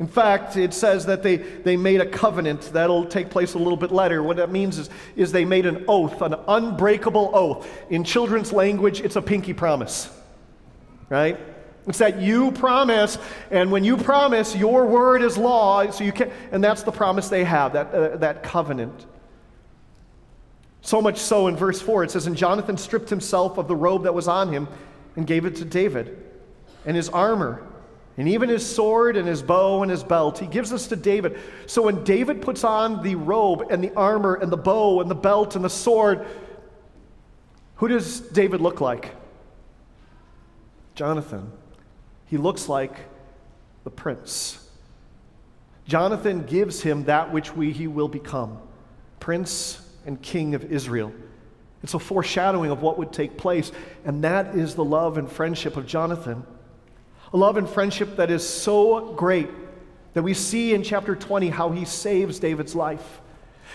In 0.00 0.08
fact, 0.08 0.56
it 0.56 0.74
says 0.74 1.06
that 1.06 1.22
they, 1.22 1.36
they 1.36 1.76
made 1.76 2.00
a 2.00 2.06
covenant 2.06 2.62
that'll 2.72 3.06
take 3.06 3.30
place 3.30 3.54
a 3.54 3.58
little 3.58 3.76
bit 3.76 3.92
later. 3.92 4.22
What 4.22 4.38
that 4.38 4.50
means 4.50 4.78
is, 4.78 4.90
is 5.14 5.30
they 5.30 5.44
made 5.44 5.66
an 5.66 5.84
oath, 5.86 6.20
an 6.20 6.34
unbreakable 6.48 7.30
oath. 7.32 7.68
In 7.90 8.02
children's 8.02 8.52
language, 8.52 9.00
it's 9.00 9.14
a 9.14 9.22
pinky 9.22 9.52
promise, 9.52 10.10
right? 11.08 11.38
It's 11.86 11.98
that 11.98 12.20
you 12.20 12.50
promise, 12.50 13.18
and 13.50 13.70
when 13.70 13.84
you 13.84 13.96
promise, 13.96 14.56
your 14.56 14.86
word 14.86 15.22
is 15.22 15.36
law, 15.36 15.88
so 15.90 16.02
you 16.02 16.12
can, 16.12 16.32
and 16.50 16.64
that's 16.64 16.82
the 16.82 16.92
promise 16.92 17.28
they 17.28 17.44
have, 17.44 17.74
that, 17.74 17.94
uh, 17.94 18.16
that 18.16 18.42
covenant. 18.42 19.06
So 20.80 21.00
much 21.00 21.18
so 21.18 21.46
in 21.46 21.56
verse 21.56 21.80
4, 21.80 22.04
it 22.04 22.10
says, 22.10 22.26
And 22.26 22.36
Jonathan 22.36 22.76
stripped 22.76 23.10
himself 23.10 23.58
of 23.58 23.68
the 23.68 23.76
robe 23.76 24.04
that 24.04 24.14
was 24.14 24.28
on 24.28 24.52
him 24.52 24.66
and 25.14 25.26
gave 25.26 25.44
it 25.44 25.56
to 25.56 25.64
David, 25.64 26.18
and 26.84 26.96
his 26.96 27.08
armor 27.10 27.64
and 28.16 28.28
even 28.28 28.48
his 28.48 28.64
sword 28.64 29.16
and 29.16 29.26
his 29.26 29.42
bow 29.42 29.82
and 29.82 29.90
his 29.90 30.04
belt, 30.04 30.38
he 30.38 30.46
gives 30.46 30.70
this 30.70 30.86
to 30.88 30.96
David. 30.96 31.38
So 31.66 31.82
when 31.82 32.04
David 32.04 32.42
puts 32.42 32.62
on 32.62 33.02
the 33.02 33.16
robe 33.16 33.66
and 33.70 33.82
the 33.82 33.92
armor 33.94 34.34
and 34.34 34.52
the 34.52 34.56
bow 34.56 35.00
and 35.00 35.10
the 35.10 35.16
belt 35.16 35.56
and 35.56 35.64
the 35.64 35.70
sword, 35.70 36.24
who 37.76 37.88
does 37.88 38.20
David 38.20 38.60
look 38.60 38.80
like? 38.80 39.10
Jonathan. 40.94 41.50
He 42.26 42.36
looks 42.36 42.68
like 42.68 42.96
the 43.82 43.90
prince. 43.90 44.60
Jonathan 45.86 46.44
gives 46.44 46.80
him 46.82 47.04
that 47.04 47.32
which 47.32 47.54
we, 47.54 47.72
he 47.72 47.88
will 47.88 48.08
become 48.08 48.58
prince 49.18 49.80
and 50.06 50.20
king 50.22 50.54
of 50.54 50.70
Israel. 50.70 51.12
It's 51.82 51.94
a 51.94 51.98
foreshadowing 51.98 52.70
of 52.70 52.80
what 52.80 52.96
would 52.96 53.12
take 53.12 53.36
place, 53.36 53.72
and 54.04 54.22
that 54.22 54.54
is 54.54 54.74
the 54.74 54.84
love 54.84 55.18
and 55.18 55.30
friendship 55.30 55.76
of 55.76 55.86
Jonathan 55.86 56.46
a 57.34 57.36
love 57.36 57.56
and 57.56 57.68
friendship 57.68 58.14
that 58.16 58.30
is 58.30 58.48
so 58.48 59.12
great 59.14 59.50
that 60.14 60.22
we 60.22 60.32
see 60.32 60.72
in 60.72 60.84
chapter 60.84 61.16
20 61.16 61.50
how 61.50 61.68
he 61.68 61.84
saves 61.84 62.38
David's 62.38 62.76
life. 62.76 63.20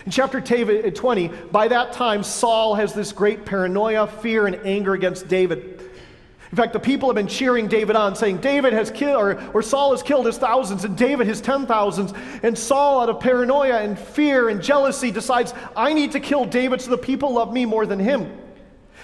In 0.06 0.10
chapter 0.10 0.38
eh, 0.38 0.90
20, 0.90 1.28
by 1.52 1.68
that 1.68 1.92
time, 1.92 2.22
Saul 2.22 2.74
has 2.76 2.94
this 2.94 3.12
great 3.12 3.44
paranoia, 3.44 4.06
fear, 4.06 4.46
and 4.46 4.56
anger 4.64 4.94
against 4.94 5.28
David. 5.28 5.78
In 6.50 6.56
fact, 6.56 6.72
the 6.72 6.80
people 6.80 7.10
have 7.10 7.14
been 7.16 7.26
cheering 7.26 7.68
David 7.68 7.96
on, 7.96 8.16
saying, 8.16 8.38
David 8.38 8.72
has 8.72 8.90
killed, 8.90 9.20
or, 9.20 9.50
or 9.52 9.60
Saul 9.60 9.90
has 9.90 10.02
killed 10.02 10.24
his 10.24 10.38
thousands, 10.38 10.86
and 10.86 10.96
David 10.96 11.26
his 11.26 11.42
ten 11.42 11.66
thousands. 11.66 12.14
And 12.42 12.56
Saul, 12.56 13.02
out 13.02 13.10
of 13.10 13.20
paranoia 13.20 13.82
and 13.82 13.98
fear 13.98 14.48
and 14.48 14.62
jealousy, 14.62 15.10
decides, 15.10 15.52
I 15.76 15.92
need 15.92 16.12
to 16.12 16.20
kill 16.20 16.46
David 16.46 16.80
so 16.80 16.90
the 16.90 16.98
people 16.98 17.34
love 17.34 17.52
me 17.52 17.66
more 17.66 17.84
than 17.84 17.98
him. 17.98 18.32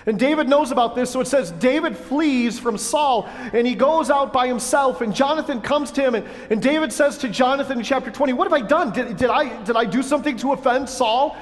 And 0.05 0.19
David 0.19 0.49
knows 0.49 0.71
about 0.71 0.95
this, 0.95 1.11
so 1.11 1.21
it 1.21 1.27
says 1.27 1.51
David 1.53 1.97
flees 1.97 2.59
from 2.59 2.77
Saul 2.77 3.29
and 3.53 3.67
he 3.67 3.75
goes 3.75 4.11
out 4.11 4.33
by 4.33 4.47
himself. 4.47 5.01
And 5.01 5.15
Jonathan 5.15 5.61
comes 5.61 5.91
to 5.93 6.03
him, 6.03 6.15
and, 6.15 6.27
and 6.51 6.63
David 6.63 6.93
says 6.93 7.19
to 7.19 7.29
Jonathan 7.29 7.79
in 7.79 7.85
chapter 7.85 8.11
20, 8.11 8.33
What 8.35 8.45
have 8.45 8.53
I 8.53 8.67
done? 8.67 8.93
Did, 8.93 9.17
did, 9.17 9.31
I, 9.31 9.63
did 9.65 9.77
I 9.77 9.85
do 9.85 10.03
something 10.03 10.37
to 10.39 10.53
offend 10.53 10.89
Saul? 10.89 11.37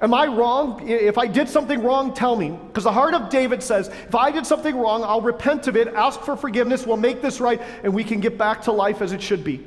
Am 0.00 0.12
I 0.12 0.26
wrong? 0.26 0.86
If 0.88 1.16
I 1.16 1.26
did 1.26 1.48
something 1.48 1.82
wrong, 1.82 2.12
tell 2.12 2.36
me. 2.36 2.50
Because 2.50 2.84
the 2.84 2.92
heart 2.92 3.14
of 3.14 3.30
David 3.30 3.62
says, 3.62 3.88
If 3.88 4.14
I 4.14 4.30
did 4.30 4.46
something 4.46 4.76
wrong, 4.76 5.02
I'll 5.02 5.22
repent 5.22 5.68
of 5.68 5.76
it, 5.76 5.88
ask 5.88 6.20
for 6.20 6.36
forgiveness, 6.36 6.86
we'll 6.86 6.98
make 6.98 7.22
this 7.22 7.40
right, 7.40 7.60
and 7.82 7.94
we 7.94 8.04
can 8.04 8.20
get 8.20 8.36
back 8.36 8.62
to 8.62 8.72
life 8.72 9.00
as 9.00 9.12
it 9.12 9.22
should 9.22 9.42
be. 9.42 9.66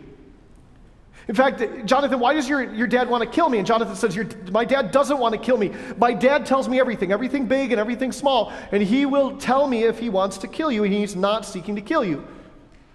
In 1.29 1.35
fact, 1.35 1.85
Jonathan, 1.85 2.19
why 2.19 2.33
does 2.33 2.49
your, 2.49 2.73
your 2.73 2.87
dad 2.87 3.07
want 3.07 3.23
to 3.23 3.29
kill 3.29 3.49
me? 3.49 3.59
And 3.59 3.67
Jonathan 3.67 3.95
says, 3.95 4.17
My 4.51 4.65
dad 4.65 4.89
doesn't 4.89 5.19
want 5.19 5.33
to 5.35 5.39
kill 5.39 5.57
me. 5.57 5.71
My 5.99 6.11
dad 6.11 6.43
tells 6.43 6.67
me 6.67 6.79
everything, 6.79 7.11
everything 7.11 7.45
big 7.45 7.71
and 7.71 7.79
everything 7.79 8.11
small. 8.11 8.51
And 8.71 8.81
he 8.81 9.05
will 9.05 9.37
tell 9.37 9.67
me 9.67 9.83
if 9.83 9.99
he 9.99 10.09
wants 10.09 10.39
to 10.39 10.47
kill 10.47 10.71
you, 10.71 10.83
and 10.85 10.91
he's 10.91 11.15
not 11.15 11.45
seeking 11.45 11.75
to 11.75 11.83
kill 11.83 12.03
you. 12.03 12.27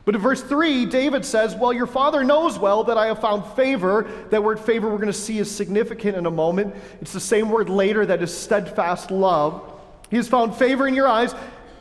But 0.04 0.16
in 0.16 0.20
verse 0.20 0.42
3, 0.42 0.84
David 0.86 1.24
says, 1.24 1.54
Well, 1.54 1.72
your 1.72 1.86
father 1.86 2.24
knows 2.24 2.58
well 2.58 2.82
that 2.84 2.98
I 2.98 3.06
have 3.06 3.20
found 3.20 3.46
favor. 3.54 4.10
That 4.30 4.42
word 4.42 4.58
favor 4.58 4.90
we're 4.90 4.96
going 4.96 5.06
to 5.06 5.12
see 5.12 5.38
is 5.38 5.48
significant 5.48 6.16
in 6.16 6.26
a 6.26 6.30
moment. 6.30 6.74
It's 7.00 7.12
the 7.12 7.20
same 7.20 7.50
word 7.50 7.68
later 7.68 8.04
that 8.04 8.20
is 8.20 8.36
steadfast 8.36 9.12
love. 9.12 9.62
He 10.10 10.16
has 10.16 10.26
found 10.26 10.56
favor 10.56 10.88
in 10.88 10.94
your 10.94 11.06
eyes, 11.06 11.34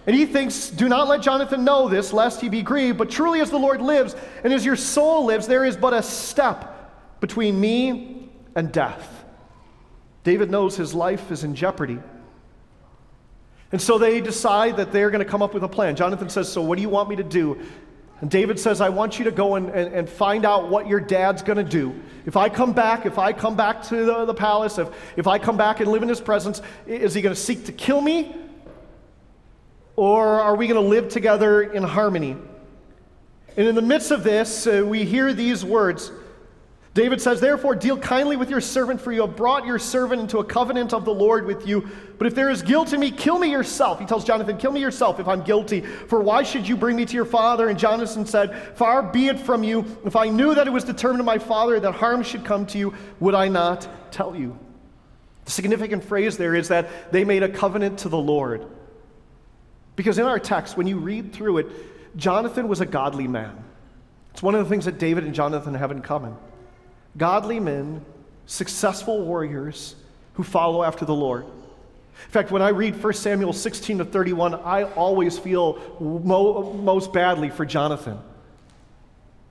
and 0.06 0.16
he 0.16 0.26
thinks, 0.26 0.70
Do 0.70 0.90
not 0.90 1.08
let 1.08 1.22
Jonathan 1.22 1.64
know 1.64 1.88
this, 1.88 2.12
lest 2.12 2.42
he 2.42 2.50
be 2.50 2.62
grieved. 2.62 2.98
But 2.98 3.10
truly, 3.10 3.40
as 3.42 3.50
the 3.50 3.58
Lord 3.58 3.82
lives, 3.82 4.16
and 4.44 4.52
as 4.54 4.66
your 4.66 4.76
soul 4.76 5.26
lives, 5.26 5.48
there 5.48 5.64
is 5.64 5.78
but 5.78 5.94
a 5.94 6.04
step 6.04 7.20
between 7.22 7.60
me 7.60 8.30
and 8.56 8.72
death. 8.72 9.24
David 10.24 10.52
knows 10.52 10.76
his 10.76 10.94
life 10.94 11.32
is 11.32 11.44
in 11.44 11.56
jeopardy. 11.56 12.00
And 13.72 13.82
so 13.82 13.98
they 13.98 14.22
decide 14.22 14.78
that 14.78 14.92
they're 14.92 15.10
going 15.10 15.24
to 15.24 15.30
come 15.30 15.42
up 15.42 15.54
with 15.54 15.64
a 15.64 15.68
plan. 15.68 15.96
Jonathan 15.96 16.30
says, 16.30 16.52
So 16.52 16.62
what 16.62 16.76
do 16.76 16.82
you 16.82 16.90
want 16.90 17.10
me 17.10 17.16
to 17.16 17.24
do? 17.24 17.60
And 18.22 18.30
David 18.30 18.60
says, 18.60 18.80
I 18.80 18.90
want 18.90 19.20
you 19.20 19.26
to 19.26 19.32
go 19.32 19.56
and, 19.56 19.70
and, 19.70 19.94
and 19.94 20.10
find 20.10 20.46
out 20.46 20.70
what 20.70 20.88
your 20.88 21.00
dad's 21.00 21.42
going 21.42 21.58
to 21.58 21.64
do. 21.64 21.94
If 22.26 22.38
I 22.38 22.48
come 22.48 22.72
back, 22.72 23.06
if 23.06 23.18
I 23.18 23.34
come 23.34 23.58
back 23.58 23.84
to 23.84 24.06
the, 24.06 24.26
the 24.26 24.34
palace, 24.34 24.78
if, 24.78 24.90
if 25.18 25.28
I 25.28 25.40
come 25.40 25.58
back 25.58 25.80
and 25.80 25.92
live 25.92 26.04
in 26.04 26.10
his 26.10 26.22
presence, 26.22 26.62
is 26.88 27.14
he 27.14 27.22
going 27.22 27.36
to 27.36 27.42
seek 27.42 27.66
to 27.66 27.74
kill 27.74 28.00
me? 28.00 28.34
Or 29.96 30.42
are 30.42 30.56
we 30.56 30.68
going 30.68 30.82
to 30.82 30.88
live 30.88 31.10
together 31.10 31.62
in 31.62 31.84
harmony? 31.84 32.36
And 33.56 33.68
in 33.68 33.76
the 33.76 33.82
midst 33.82 34.12
of 34.12 34.24
this, 34.24 34.66
uh, 34.66 34.84
we 34.86 35.06
hear 35.06 35.34
these 35.34 35.64
words. 35.64 36.12
David 36.94 37.22
says, 37.22 37.40
Therefore, 37.40 37.76
deal 37.76 37.98
kindly 37.98 38.36
with 38.36 38.50
your 38.50 38.62
servant, 38.62 39.02
for 39.02 39.12
you 39.12 39.22
have 39.22 39.36
brought 39.36 39.66
your 39.66 39.80
servant 39.80 40.22
into 40.22 40.40
a 40.40 40.44
covenant 40.44 40.94
of 40.94 41.06
the 41.06 41.14
Lord 41.14 41.46
with 41.46 41.68
you. 41.68 41.88
But 42.18 42.28
if 42.28 42.36
there 42.36 42.52
is 42.52 42.62
guilt 42.62 42.94
in 42.94 43.00
me, 43.00 43.10
kill 43.10 43.40
me 43.40 43.50
yourself. 43.50 44.00
He 44.00 44.06
tells 44.06 44.24
Jonathan, 44.24 44.58
Kill 44.58 44.72
me 44.72 44.80
yourself 44.80 45.20
if 45.20 45.28
I'm 45.28 45.42
guilty. 45.44 45.82
For 45.82 46.22
why 46.22 46.44
should 46.44 46.68
you 46.68 46.78
bring 46.78 46.96
me 46.96 47.06
to 47.06 47.14
your 47.14 47.26
father? 47.26 47.70
And 47.70 47.80
Jonathan 47.80 48.26
said, 48.26 48.56
Far 48.76 49.02
be 49.02 49.28
it 49.28 49.40
from 49.40 49.64
you. 49.64 49.86
If 50.06 50.16
I 50.16 50.30
knew 50.30 50.54
that 50.54 50.68
it 50.68 50.72
was 50.72 50.84
determined 50.84 51.20
of 51.20 51.26
my 51.26 51.40
father 51.40 51.80
that 51.80 51.94
harm 51.94 52.22
should 52.22 52.46
come 52.46 52.66
to 52.68 52.78
you, 52.78 52.94
would 53.20 53.34
I 53.34 53.48
not 53.48 53.88
tell 54.12 54.36
you? 54.36 54.58
The 55.46 55.52
significant 55.52 56.04
phrase 56.04 56.38
there 56.38 56.56
is 56.56 56.68
that 56.68 57.12
they 57.12 57.24
made 57.24 57.42
a 57.42 57.50
covenant 57.50 58.00
to 58.00 58.10
the 58.10 58.18
Lord. 58.18 58.68
Because 59.96 60.18
in 60.18 60.26
our 60.26 60.40
text, 60.40 60.78
when 60.78 60.88
you 60.88 60.98
read 60.98 61.34
through 61.34 61.60
it, 61.60 61.68
Jonathan 62.16 62.68
was 62.68 62.82
a 62.82 62.86
godly 62.86 63.28
man. 63.28 63.64
It's 64.32 64.42
one 64.42 64.56
of 64.56 64.64
the 64.64 64.70
things 64.70 64.86
that 64.86 64.98
David 64.98 65.24
and 65.24 65.34
Jonathan 65.34 65.74
have 65.76 65.92
in 65.92 66.02
common. 66.02 66.36
Godly 67.18 67.60
men, 67.60 68.04
successful 68.46 69.24
warriors 69.24 69.96
who 70.34 70.44
follow 70.44 70.84
after 70.84 71.06
the 71.06 71.14
Lord. 71.14 71.46
In 71.46 72.32
fact, 72.32 72.52
when 72.52 72.62
I 72.62 72.70
read 72.70 73.02
1 73.02 73.14
Samuel 73.14 73.54
16 73.54 74.00
to 74.00 74.06
31, 74.06 74.56
I 74.56 74.84
always 74.84 75.38
feel 75.38 75.80
mo- 76.00 76.74
most 76.74 77.14
badly 77.14 77.50
for 77.50 77.66
Jonathan. 77.66 78.20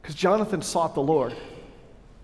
Because 0.00 0.14
Jonathan 0.16 0.62
sought 0.62 0.94
the 0.94 1.02
Lord. 1.02 1.34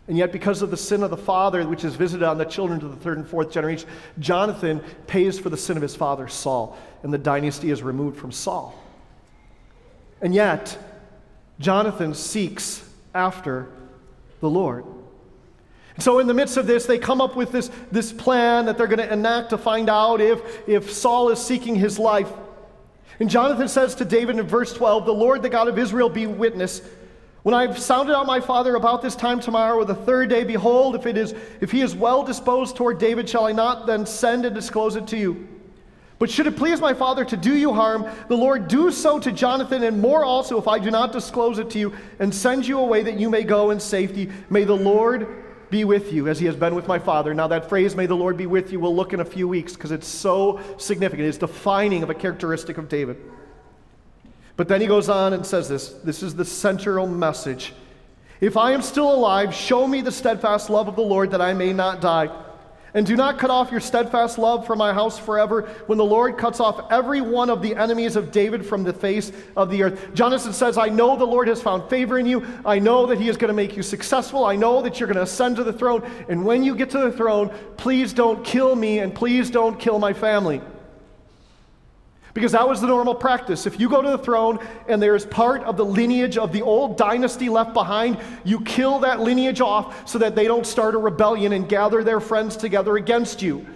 And 0.09 0.17
yet, 0.17 0.33
because 0.33 0.63
of 0.63 0.71
the 0.71 0.77
sin 0.77 1.03
of 1.03 1.11
the 1.11 1.17
father, 1.19 1.67
which 1.69 1.85
is 1.85 1.95
visited 1.95 2.25
on 2.25 2.39
the 2.39 2.45
children 2.45 2.81
to 2.81 2.89
the 2.89 2.97
third 2.97 3.19
and 3.19 3.29
fourth 3.29 3.53
generation, 3.53 3.89
Jonathan 4.19 4.81
pays 5.07 5.39
for 5.39 5.51
the 5.51 5.57
sin 5.57 5.77
of 5.77 5.83
his 5.83 5.95
father, 5.95 6.29
Saul, 6.29 6.79
and 7.03 7.13
the 7.13 7.19
dynasty 7.19 7.71
is 7.71 7.83
removed 7.83 8.19
from 8.19 8.33
Saul. 8.33 8.75
And 10.21 10.35
yet, 10.35 10.77
Jonathan 11.61 12.15
seeks 12.15 12.89
after 13.15 13.69
the 14.41 14.51
Lord. 14.51 14.85
So, 15.99 16.21
in 16.21 16.29
the 16.29 16.35
midst 16.35 16.57
of 16.57 16.69
this, 16.69 16.87
they 16.87 16.99
come 16.99 17.21
up 17.21 17.35
with 17.35 17.51
this, 17.51 17.71
this 17.91 18.13
plan 18.13 18.67
that 18.67 18.79
they're 18.79 18.87
going 18.87 19.01
to 19.01 19.13
enact 19.13 19.51
to 19.51 19.59
find 19.59 19.91
out 19.91 20.21
if, 20.21 20.69
if 20.69 20.93
Saul 20.93 21.31
is 21.31 21.41
seeking 21.41 21.75
his 21.75 21.99
life. 21.99 22.31
And 23.19 23.29
Jonathan 23.29 23.67
says 23.67 23.97
to 23.97 24.05
David 24.05 24.39
in 24.39 24.47
verse 24.47 24.73
12, 24.73 25.07
The 25.07 25.13
Lord, 25.13 25.43
the 25.43 25.49
God 25.49 25.67
of 25.67 25.77
Israel, 25.77 26.09
be 26.09 26.29
witness. 26.29 26.83
When 27.43 27.55
I've 27.55 27.79
sounded 27.79 28.17
out 28.17 28.27
my 28.27 28.41
father 28.41 28.77
about 28.77 29.03
this 29.03 29.17
time 29.17 29.41
tomorrow 29.41 29.77
or 29.77 29.85
the 29.85 29.95
third 29.95 30.29
day, 30.29 30.45
behold, 30.45 30.95
if, 30.95 31.05
it 31.05 31.17
is, 31.17 31.35
if 31.61 31.73
he 31.73 31.81
is 31.81 31.97
well 31.97 32.23
disposed 32.23 32.77
toward 32.77 32.99
David, 32.99 33.29
shall 33.29 33.47
I 33.47 33.53
not 33.53 33.87
then 33.87 34.07
send 34.07 34.45
and 34.45 34.55
disclose 34.55 34.95
it 34.95 35.09
to 35.09 35.17
you? 35.17 35.49
But 36.19 36.31
should 36.31 36.49
it 36.49 36.57
please 36.57 36.81
my 36.81 36.95
father 36.95 37.25
to 37.25 37.37
do 37.37 37.55
you 37.55 37.73
harm, 37.73 38.05
the 38.29 38.37
Lord 38.37 38.67
do 38.67 38.91
so 38.91 39.21
to 39.21 39.31
Jonathan, 39.31 39.85
and 39.85 40.01
more 40.01 40.25
also 40.25 40.59
if 40.59 40.67
I 40.67 40.79
do 40.79 40.91
not 40.91 41.13
disclose 41.13 41.59
it 41.59 41.71
to 41.71 41.79
you 41.79 41.95
and 42.19 42.35
send 42.35 42.67
you 42.67 42.81
away 42.81 43.03
that 43.05 43.21
you 43.21 43.31
may 43.31 43.45
go 43.45 43.71
in 43.71 43.79
safety. 43.79 44.31
May 44.51 44.65
the 44.65 44.77
Lord 44.77 45.45
be 45.71 45.85
with 45.85 46.13
you 46.13 46.29
as 46.29 46.39
he 46.39 46.47
has 46.47 46.57
been 46.57 46.75
with 46.75 46.89
my 46.89 46.99
father. 46.99 47.35
Now, 47.35 47.47
that 47.49 47.69
phrase, 47.69 47.95
may 47.95 48.07
the 48.07 48.17
Lord 48.17 48.37
be 48.37 48.47
with 48.47 48.73
you, 48.73 48.81
we'll 48.81 48.97
look 48.97 49.13
in 49.13 49.21
a 49.21 49.25
few 49.25 49.47
weeks 49.47 49.75
because 49.75 49.93
it's 49.93 50.09
so 50.09 50.61
significant. 50.79 51.29
It's 51.29 51.39
defining 51.39 52.03
of 52.03 52.11
a 52.11 52.15
characteristic 52.15 52.79
of 52.79 52.89
David. 52.89 53.19
But 54.57 54.67
then 54.67 54.81
he 54.81 54.89
goes 54.89 55.09
on 55.09 55.35
and 55.35 55.47
says 55.47 55.69
this 55.69 55.91
this 56.03 56.23
is 56.23 56.35
the 56.35 56.45
central 56.45 57.07
message. 57.07 57.75
If 58.41 58.57
I 58.57 58.73
am 58.73 58.83
still 58.83 59.13
alive, 59.13 59.55
show 59.55 59.87
me 59.87 60.01
the 60.01 60.13
steadfast 60.13 60.69
love 60.69 60.89
of 60.89 60.97
the 60.97 61.03
Lord 61.03 61.31
that 61.31 61.41
I 61.41 61.55
may 61.55 61.73
not 61.73 62.01
die. 62.01 62.29
And 62.95 63.05
do 63.05 63.17
not 63.17 63.39
cut 63.39 63.51
off 63.51 63.71
your 63.71 63.81
steadfast 63.81 64.39
love 64.39 64.67
from 64.67 64.79
my 64.79 64.93
house 64.93 65.19
forever 65.19 65.63
when 65.87 65.99
the 65.99 66.05
Lord 66.05 66.39
cuts 66.39 66.59
off 66.59 66.91
every 66.91 67.21
one 67.21 67.51
of 67.51 67.61
the 67.61 67.77
enemies 67.77 68.17
of 68.17 68.33
David 68.33 68.65
from 68.65 68.83
the 68.83 68.93
face 68.93 69.31
of 69.57 69.71
the 69.71 69.83
earth. 69.83 70.15
Jonathan 70.15 70.53
says, 70.53 70.79
I 70.79 70.89
know 70.89 71.17
the 71.17 71.25
Lord 71.25 71.49
has 71.49 71.61
found 71.61 71.89
favor 71.91 72.19
in 72.19 72.27
you. 72.27 72.47
I 72.65 72.79
know 72.79 73.07
that 73.07 73.21
he 73.21 73.29
is 73.29 73.37
going 73.37 73.49
to 73.49 73.55
make 73.55 73.77
you 73.77 73.83
successful. 73.83 74.45
I 74.45 74.57
know 74.57 74.81
that 74.83 74.99
you're 74.99 75.07
going 75.07 75.17
to 75.17 75.23
ascend 75.23 75.57
to 75.57 75.65
the 75.65 75.73
throne. 75.73 76.03
And 76.29 76.45
when 76.45 76.63
you 76.63 76.75
get 76.75 76.91
to 76.91 76.99
the 76.99 77.13
throne, 77.13 77.51
please 77.77 78.13
don't 78.13 78.45
kill 78.45 78.75
me 78.75 79.01
and 79.01 79.15
please 79.15 79.51
don't 79.51 79.79
kill 79.79 79.99
my 79.99 80.13
family. 80.13 80.63
Because 82.39 82.53
that 82.53 82.69
was 82.69 82.81
the 82.81 82.87
normal 82.87 83.17
practice. 83.17 83.67
If 83.67 83.81
you 83.81 83.89
go 83.89 84.01
to 84.01 84.11
the 84.11 84.19
throne 84.19 84.61
and 84.87 85.03
there 85.03 85.17
is 85.17 85.27
part 85.27 85.65
of 85.65 85.77
the 85.77 85.85
lineage 85.85 86.39
of 86.39 86.53
the 86.53 86.63
old 86.63 86.97
dynasty 86.97 87.49
left 87.49 87.75
behind, 87.75 88.17
you 88.45 88.61
kill 88.61 89.01
that 89.01 89.19
lineage 89.19 89.61
off 89.61 90.09
so 90.09 90.19
that 90.19 90.37
they 90.37 90.45
don't 90.45 90.65
start 90.65 90.95
a 90.95 90.99
rebellion 90.99 91.53
and 91.53 91.69
gather 91.69 92.05
their 92.05 92.21
friends 92.21 92.57
together 92.57 92.97
against 92.97 93.43
you. 93.43 93.67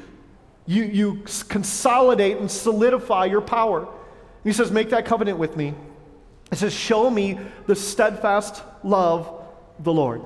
You, 0.66 0.84
you 0.84 1.24
consolidate 1.48 2.36
and 2.36 2.48
solidify 2.48 3.24
your 3.24 3.40
power. 3.40 3.88
He 4.44 4.52
says, 4.52 4.70
Make 4.70 4.90
that 4.90 5.06
covenant 5.06 5.38
with 5.38 5.56
me. 5.56 5.74
He 6.50 6.54
says, 6.54 6.72
Show 6.72 7.10
me 7.10 7.40
the 7.66 7.74
steadfast 7.74 8.62
love 8.84 9.26
of 9.26 9.82
the 9.82 9.92
Lord. 9.92 10.22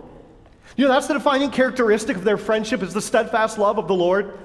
You 0.77 0.89
know, 0.89 0.93
that's 0.93 1.07
the 1.07 1.15
defining 1.15 1.51
characteristic 1.51 2.19
of 2.19 2.25
their 2.25 2.37
friendship 2.37 2.83
is 2.83 2.93
the 2.93 3.01
steadfast 3.01 3.57
love 3.57 3.79
of 3.79 3.89
the 3.89 3.95
Lord. 3.95 4.39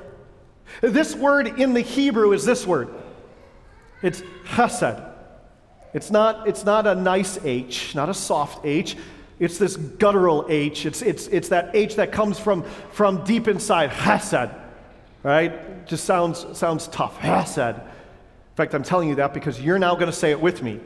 This 0.80 1.14
word 1.14 1.60
in 1.60 1.74
the 1.74 1.82
Hebrew 1.82 2.32
is 2.32 2.46
this 2.46 2.66
word. 2.66 2.88
It's 4.02 4.22
chesed. 4.46 5.10
It's 5.94 6.10
not, 6.10 6.48
it's 6.48 6.64
not 6.64 6.88
a 6.88 6.96
nice 6.96 7.38
H, 7.44 7.96
not 7.96 8.10
a 8.10 8.14
soft 8.14 8.66
H. 8.66 8.96
It's 9.40 9.58
this 9.58 9.76
guttural 9.76 10.46
H. 10.50 10.86
It's, 10.86 11.02
it's, 11.02 11.28
it's 11.28 11.50
that 11.50 11.72
H 11.76 11.96
that 11.96 12.12
comes 12.12 12.40
from, 12.40 12.64
from 12.92 13.24
deep 13.24 13.48
inside, 13.48 13.90
chesed, 13.90 14.54
right? 15.24 15.86
Just 15.86 16.06
sounds, 16.06 16.46
sounds 16.58 16.88
tough, 16.88 17.20
chesed. 17.20 17.80
In 17.80 18.56
fact, 18.56 18.74
I'm 18.74 18.84
telling 18.84 19.10
you 19.10 19.16
that 19.16 19.34
because 19.34 19.60
you're 19.60 19.80
now 19.80 19.96
going 19.96 20.12
to 20.12 20.16
say 20.16 20.32
it 20.32 20.40
with 20.40 20.62
me. 20.64 20.80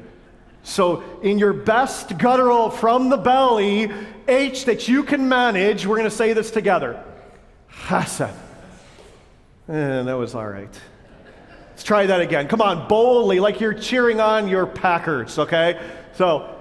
So, 0.64 1.04
in 1.22 1.38
your 1.38 1.54
best 1.54 2.18
guttural 2.18 2.72
from 2.72 3.10
the 3.10 3.18
belly 3.18 3.92
H 4.28 4.66
that 4.66 4.88
you 4.88 5.04
can 5.04 5.30
manage, 5.30 5.86
we're 5.86 5.98
going 5.98 6.10
to 6.10 6.16
say 6.16 6.34
this 6.34 6.50
together. 6.50 7.04
Chesed. 7.72 8.34
And 9.68 10.08
that 10.08 10.18
was 10.18 10.34
all 10.34 10.48
right. 10.48 10.74
Let's 11.76 11.84
try 11.84 12.06
that 12.06 12.22
again. 12.22 12.48
Come 12.48 12.62
on, 12.62 12.88
boldly, 12.88 13.42
like 13.42 13.60
you're 13.60 13.74
cheering 13.74 14.22
on 14.22 14.48
your 14.48 14.66
Packers, 14.66 15.38
okay? 15.38 15.78
So, 16.14 16.56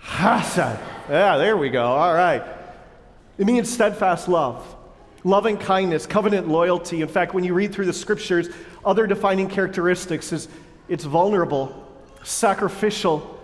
Chesed. 0.00 0.80
Yeah, 1.10 1.38
there 1.38 1.56
we 1.56 1.70
go. 1.70 1.84
All 1.84 2.14
right. 2.14 2.44
It 3.36 3.46
means 3.46 3.68
steadfast 3.68 4.28
love, 4.28 4.64
loving 5.24 5.56
kindness, 5.56 6.06
covenant 6.06 6.46
loyalty. 6.46 7.02
In 7.02 7.08
fact, 7.08 7.34
when 7.34 7.42
you 7.42 7.52
read 7.52 7.72
through 7.72 7.86
the 7.86 7.92
scriptures, 7.92 8.48
other 8.84 9.08
defining 9.08 9.48
characteristics 9.48 10.32
is 10.32 10.46
it's 10.88 11.02
vulnerable, 11.02 11.92
sacrificial, 12.22 13.40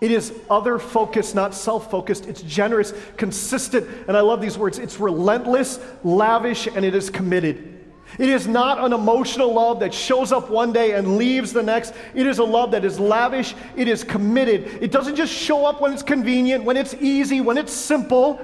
it 0.00 0.10
is 0.10 0.34
other 0.50 0.80
focused, 0.80 1.36
not 1.36 1.54
self 1.54 1.92
focused. 1.92 2.26
It's 2.26 2.42
generous, 2.42 2.92
consistent, 3.16 3.88
and 4.08 4.16
I 4.16 4.20
love 4.20 4.40
these 4.40 4.58
words. 4.58 4.80
It's 4.80 4.98
relentless, 4.98 5.78
lavish, 6.02 6.66
and 6.66 6.84
it 6.84 6.96
is 6.96 7.08
committed. 7.08 7.73
It 8.18 8.28
is 8.28 8.46
not 8.46 8.78
an 8.84 8.92
emotional 8.92 9.52
love 9.52 9.80
that 9.80 9.92
shows 9.92 10.32
up 10.32 10.48
one 10.50 10.72
day 10.72 10.92
and 10.92 11.16
leaves 11.16 11.52
the 11.52 11.62
next. 11.62 11.94
It 12.14 12.26
is 12.26 12.38
a 12.38 12.44
love 12.44 12.70
that 12.70 12.84
is 12.84 13.00
lavish, 13.00 13.54
it 13.76 13.88
is 13.88 14.04
committed. 14.04 14.82
It 14.82 14.92
doesn't 14.92 15.16
just 15.16 15.32
show 15.32 15.66
up 15.66 15.80
when 15.80 15.92
it's 15.92 16.02
convenient, 16.02 16.64
when 16.64 16.76
it's 16.76 16.94
easy, 16.94 17.40
when 17.40 17.58
it's 17.58 17.72
simple, 17.72 18.40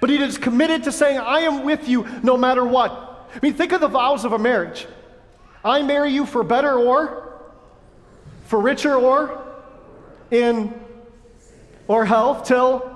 but 0.00 0.10
it 0.10 0.20
is 0.20 0.38
committed 0.38 0.84
to 0.84 0.92
saying, 0.92 1.18
I 1.18 1.40
am 1.40 1.64
with 1.64 1.88
you 1.88 2.06
no 2.22 2.36
matter 2.36 2.64
what. 2.64 2.92
I 3.34 3.38
mean, 3.42 3.54
think 3.54 3.72
of 3.72 3.80
the 3.80 3.88
vows 3.88 4.24
of 4.24 4.32
a 4.32 4.38
marriage 4.38 4.86
I 5.64 5.82
marry 5.82 6.12
you 6.12 6.26
for 6.26 6.42
better 6.42 6.78
or 6.78 7.40
for 8.44 8.60
richer 8.60 8.94
or 8.94 9.42
in 10.30 10.78
or 11.88 12.04
health 12.04 12.46
till. 12.46 12.90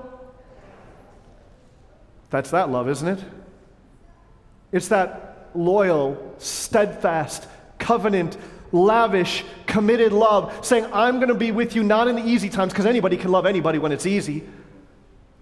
That's 2.31 2.51
that 2.51 2.71
love, 2.71 2.89
isn't 2.91 3.09
it? 3.09 3.25
It's 4.71 4.89
that 4.89 5.28
loyal, 5.59 6.35
steadfast, 6.39 7.47
covenant, 7.79 8.37
lavish, 8.73 9.45
committed 9.67 10.13
love, 10.13 10.65
saying, 10.65 10.87
I'm 10.93 11.17
going 11.17 11.29
to 11.29 11.35
be 11.35 11.53
with 11.53 11.75
you 11.75 11.83
not 11.83 12.09
in 12.09 12.17
the 12.17 12.27
easy 12.27 12.49
times, 12.49 12.73
because 12.73 12.87
anybody 12.87 13.17
can 13.17 13.31
love 13.31 13.47
anybody 13.47 13.79
when 13.79 13.93
it's 13.93 14.07
easy. 14.07 14.45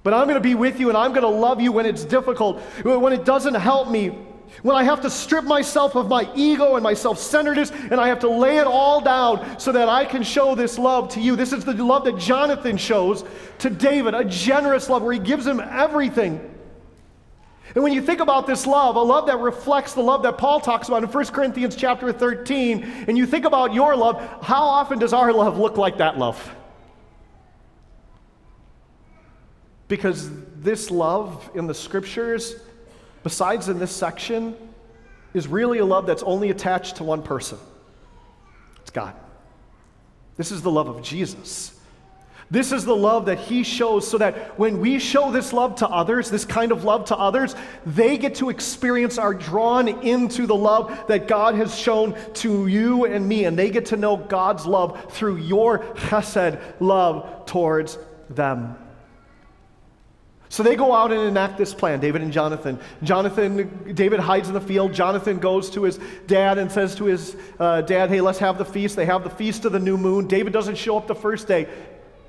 But 0.03 0.15
I'm 0.15 0.25
going 0.25 0.37
to 0.37 0.41
be 0.41 0.55
with 0.55 0.79
you 0.79 0.89
and 0.89 0.97
I'm 0.97 1.11
going 1.11 1.23
to 1.23 1.29
love 1.29 1.61
you 1.61 1.73
when 1.73 1.85
it's 1.85 2.05
difficult, 2.05 2.61
when 2.85 3.13
it 3.13 3.25
doesn't 3.25 3.55
help 3.55 3.91
me, 3.91 4.17
when 4.63 4.77
I 4.77 4.85
have 4.85 5.01
to 5.01 5.11
strip 5.11 5.45
myself 5.45 5.97
of 5.97 6.09
my 6.09 6.31
ego 6.37 6.77
and 6.77 6.83
my 6.85 6.95
self 6.95 7.19
centeredness 7.19 7.73
and 7.73 7.95
I 7.95 8.07
have 8.07 8.21
to 8.21 8.29
lay 8.29 8.59
it 8.59 8.69
all 8.69 9.01
down 9.01 9.59
so 9.59 9.73
that 9.73 9.89
I 9.89 10.05
can 10.05 10.23
show 10.23 10.55
this 10.55 10.79
love 10.79 11.09
to 11.15 11.21
you. 11.21 11.35
This 11.35 11.53
is 11.53 11.65
the 11.65 11.75
love 11.75 12.05
that 12.05 12.19
Jonathan 12.19 12.77
shows 12.77 13.25
to 13.59 13.69
David, 13.69 14.15
a 14.15 14.25
generous 14.25 14.89
love 14.89 15.03
where 15.03 15.13
he 15.13 15.19
gives 15.19 15.45
him 15.45 15.59
everything. 15.59 16.56
And 17.75 17.83
when 17.83 17.93
you 17.93 18.01
think 18.01 18.21
about 18.21 18.47
this 18.47 18.67
love, 18.67 18.97
a 18.97 19.01
love 19.01 19.27
that 19.27 19.39
reflects 19.39 19.93
the 19.93 20.03
love 20.03 20.23
that 20.23 20.39
Paul 20.39 20.61
talks 20.61 20.89
about 20.89 21.03
in 21.03 21.11
1 21.11 21.27
Corinthians 21.27 21.77
chapter 21.77 22.13
13, 22.13 22.83
and 23.09 23.19
you 23.19 23.27
think 23.27 23.45
about 23.45 23.75
your 23.75 23.97
love, 23.97 24.21
how 24.43 24.63
often 24.63 24.99
does 24.99 25.13
our 25.13 25.33
love 25.33 25.59
look 25.59 25.77
like 25.77 25.99
that 25.99 26.19
love? 26.19 26.55
Because 29.89 30.31
this 30.57 30.91
love 30.91 31.51
in 31.55 31.67
the 31.67 31.75
scriptures, 31.75 32.57
besides 33.23 33.69
in 33.69 33.79
this 33.79 33.93
section, 33.93 34.57
is 35.35 35.47
really 35.47 35.79
a 35.79 35.85
love 35.85 36.07
that's 36.07 36.23
only 36.23 36.51
attached 36.51 36.97
to 36.97 37.05
one 37.05 37.23
person 37.23 37.59
it's 38.81 38.93
God. 38.93 39.15
This 40.37 40.53
is 40.53 40.63
the 40.63 40.71
love 40.71 40.87
of 40.87 41.03
Jesus. 41.03 41.76
This 42.51 42.71
is 42.71 42.85
the 42.85 42.95
love 42.95 43.27
that 43.27 43.39
he 43.39 43.65
shows 43.65 44.09
so 44.09 44.19
that 44.19 44.57
when 44.59 44.81
we 44.81 45.01
show 45.01 45.33
this 45.33 45.53
love 45.53 45.77
to 45.77 45.89
others, 45.89 46.31
this 46.31 46.45
kind 46.45 46.71
of 46.71 46.85
love 46.85 47.07
to 47.07 47.17
others, 47.17 47.57
they 47.85 48.17
get 48.19 48.37
to 48.37 48.51
experience 48.51 49.19
are 49.19 49.35
drawn 49.35 49.89
into 49.89 50.47
the 50.47 50.55
love 50.55 51.07
that 51.09 51.27
God 51.27 51.57
has 51.57 51.77
shown 51.77 52.17
to 52.35 52.69
you 52.69 53.05
and 53.05 53.29
me. 53.29 53.47
And 53.47 53.59
they 53.59 53.71
get 53.71 53.87
to 53.87 53.97
know 53.97 54.17
God's 54.17 54.65
love 54.65 55.13
through 55.13 55.39
your 55.39 55.81
chesed 55.95 56.61
love 56.79 57.47
towards 57.47 57.99
them. 58.31 58.79
So 60.49 60.63
they 60.63 60.77
go 60.77 60.95
out 60.95 61.11
and 61.11 61.21
enact 61.21 61.59
this 61.59 61.75
plan, 61.75 61.99
David 61.99 62.23
and 62.23 62.33
Jonathan. 62.33 62.79
Jonathan, 63.03 63.93
David 63.93 64.21
hides 64.21 64.47
in 64.47 64.55
the 64.55 64.61
field. 64.61 64.95
Jonathan 64.95 65.41
goes 65.41 65.69
to 65.71 65.83
his 65.83 65.99
dad 66.29 66.59
and 66.59 66.71
says 66.71 66.95
to 66.95 67.05
his 67.07 67.37
uh, 67.59 67.83
dad, 67.83 68.11
Hey, 68.11 68.21
let's 68.21 68.39
have 68.39 68.57
the 68.57 68.65
feast. 68.65 68.95
They 68.95 69.07
have 69.07 69.25
the 69.25 69.31
feast 69.31 69.65
of 69.65 69.73
the 69.73 69.81
new 69.81 69.99
moon. 69.99 70.29
David 70.29 70.53
doesn't 70.53 70.77
show 70.77 70.97
up 70.97 71.09
the 71.09 71.15
first 71.17 71.49
day. 71.49 71.67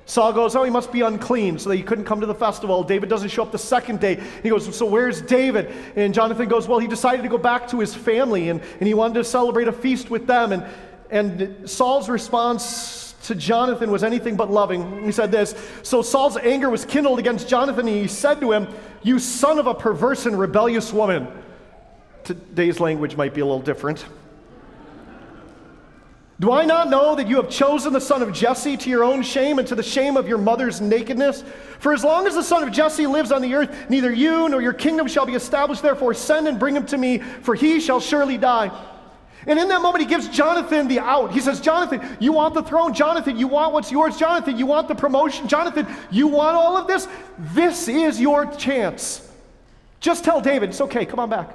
Saul 0.08 0.32
goes, 0.32 0.56
Oh, 0.56 0.64
he 0.64 0.70
must 0.70 0.90
be 0.90 1.02
unclean, 1.02 1.58
so 1.58 1.68
that 1.68 1.76
he 1.76 1.82
couldn't 1.82 2.06
come 2.06 2.20
to 2.22 2.26
the 2.26 2.34
festival. 2.34 2.82
David 2.82 3.10
doesn't 3.10 3.28
show 3.28 3.42
up 3.42 3.52
the 3.52 3.58
second 3.58 4.00
day. 4.00 4.18
He 4.42 4.48
goes, 4.48 4.74
So 4.74 4.86
where's 4.86 5.20
David? 5.20 5.70
And 5.96 6.14
Jonathan 6.14 6.48
goes, 6.48 6.66
Well, 6.66 6.78
he 6.78 6.86
decided 6.86 7.22
to 7.24 7.28
go 7.28 7.36
back 7.36 7.68
to 7.68 7.78
his 7.78 7.94
family 7.94 8.48
and, 8.48 8.62
and 8.80 8.86
he 8.86 8.94
wanted 8.94 9.14
to 9.14 9.24
celebrate 9.24 9.68
a 9.68 9.72
feast 9.72 10.08
with 10.08 10.26
them. 10.26 10.52
And, 10.52 10.66
and 11.10 11.68
Saul's 11.68 12.08
response 12.08 13.14
to 13.24 13.34
Jonathan 13.34 13.90
was 13.90 14.02
anything 14.02 14.34
but 14.34 14.50
loving. 14.50 15.04
He 15.04 15.12
said 15.12 15.30
this 15.30 15.54
So 15.82 16.00
Saul's 16.00 16.38
anger 16.38 16.70
was 16.70 16.86
kindled 16.86 17.18
against 17.18 17.46
Jonathan, 17.46 17.86
and 17.86 17.96
he 17.96 18.08
said 18.08 18.40
to 18.40 18.50
him, 18.50 18.66
You 19.02 19.18
son 19.18 19.58
of 19.58 19.66
a 19.66 19.74
perverse 19.74 20.24
and 20.24 20.38
rebellious 20.38 20.90
woman. 20.90 21.28
Today's 22.24 22.80
language 22.80 23.14
might 23.14 23.34
be 23.34 23.42
a 23.42 23.44
little 23.44 23.60
different. 23.60 24.06
Do 26.40 26.52
I 26.52 26.64
not 26.64 26.88
know 26.88 27.16
that 27.16 27.26
you 27.26 27.36
have 27.36 27.50
chosen 27.50 27.92
the 27.92 28.00
son 28.00 28.22
of 28.22 28.32
Jesse 28.32 28.76
to 28.76 28.90
your 28.90 29.02
own 29.02 29.22
shame 29.22 29.58
and 29.58 29.66
to 29.66 29.74
the 29.74 29.82
shame 29.82 30.16
of 30.16 30.28
your 30.28 30.38
mother's 30.38 30.80
nakedness? 30.80 31.42
For 31.80 31.92
as 31.92 32.04
long 32.04 32.28
as 32.28 32.34
the 32.34 32.44
son 32.44 32.62
of 32.62 32.70
Jesse 32.70 33.08
lives 33.08 33.32
on 33.32 33.42
the 33.42 33.54
earth, 33.54 33.90
neither 33.90 34.12
you 34.12 34.48
nor 34.48 34.62
your 34.62 34.72
kingdom 34.72 35.08
shall 35.08 35.26
be 35.26 35.34
established. 35.34 35.82
Therefore, 35.82 36.14
send 36.14 36.46
and 36.46 36.58
bring 36.58 36.76
him 36.76 36.86
to 36.86 36.96
me, 36.96 37.18
for 37.18 37.56
he 37.56 37.80
shall 37.80 37.98
surely 37.98 38.38
die. 38.38 38.70
And 39.46 39.58
in 39.58 39.68
that 39.68 39.82
moment, 39.82 40.02
he 40.02 40.08
gives 40.08 40.28
Jonathan 40.28 40.86
the 40.86 41.00
out. 41.00 41.32
He 41.32 41.40
says, 41.40 41.60
Jonathan, 41.60 42.16
you 42.20 42.32
want 42.32 42.54
the 42.54 42.62
throne. 42.62 42.94
Jonathan, 42.94 43.36
you 43.36 43.48
want 43.48 43.72
what's 43.72 43.90
yours. 43.90 44.16
Jonathan, 44.16 44.58
you 44.58 44.66
want 44.66 44.86
the 44.86 44.94
promotion. 44.94 45.48
Jonathan, 45.48 45.88
you 46.10 46.28
want 46.28 46.56
all 46.56 46.76
of 46.76 46.86
this. 46.86 47.08
This 47.38 47.88
is 47.88 48.20
your 48.20 48.46
chance. 48.46 49.28
Just 50.00 50.22
tell 50.22 50.40
David, 50.40 50.70
it's 50.70 50.80
okay, 50.82 51.04
come 51.04 51.18
on 51.18 51.30
back. 51.30 51.50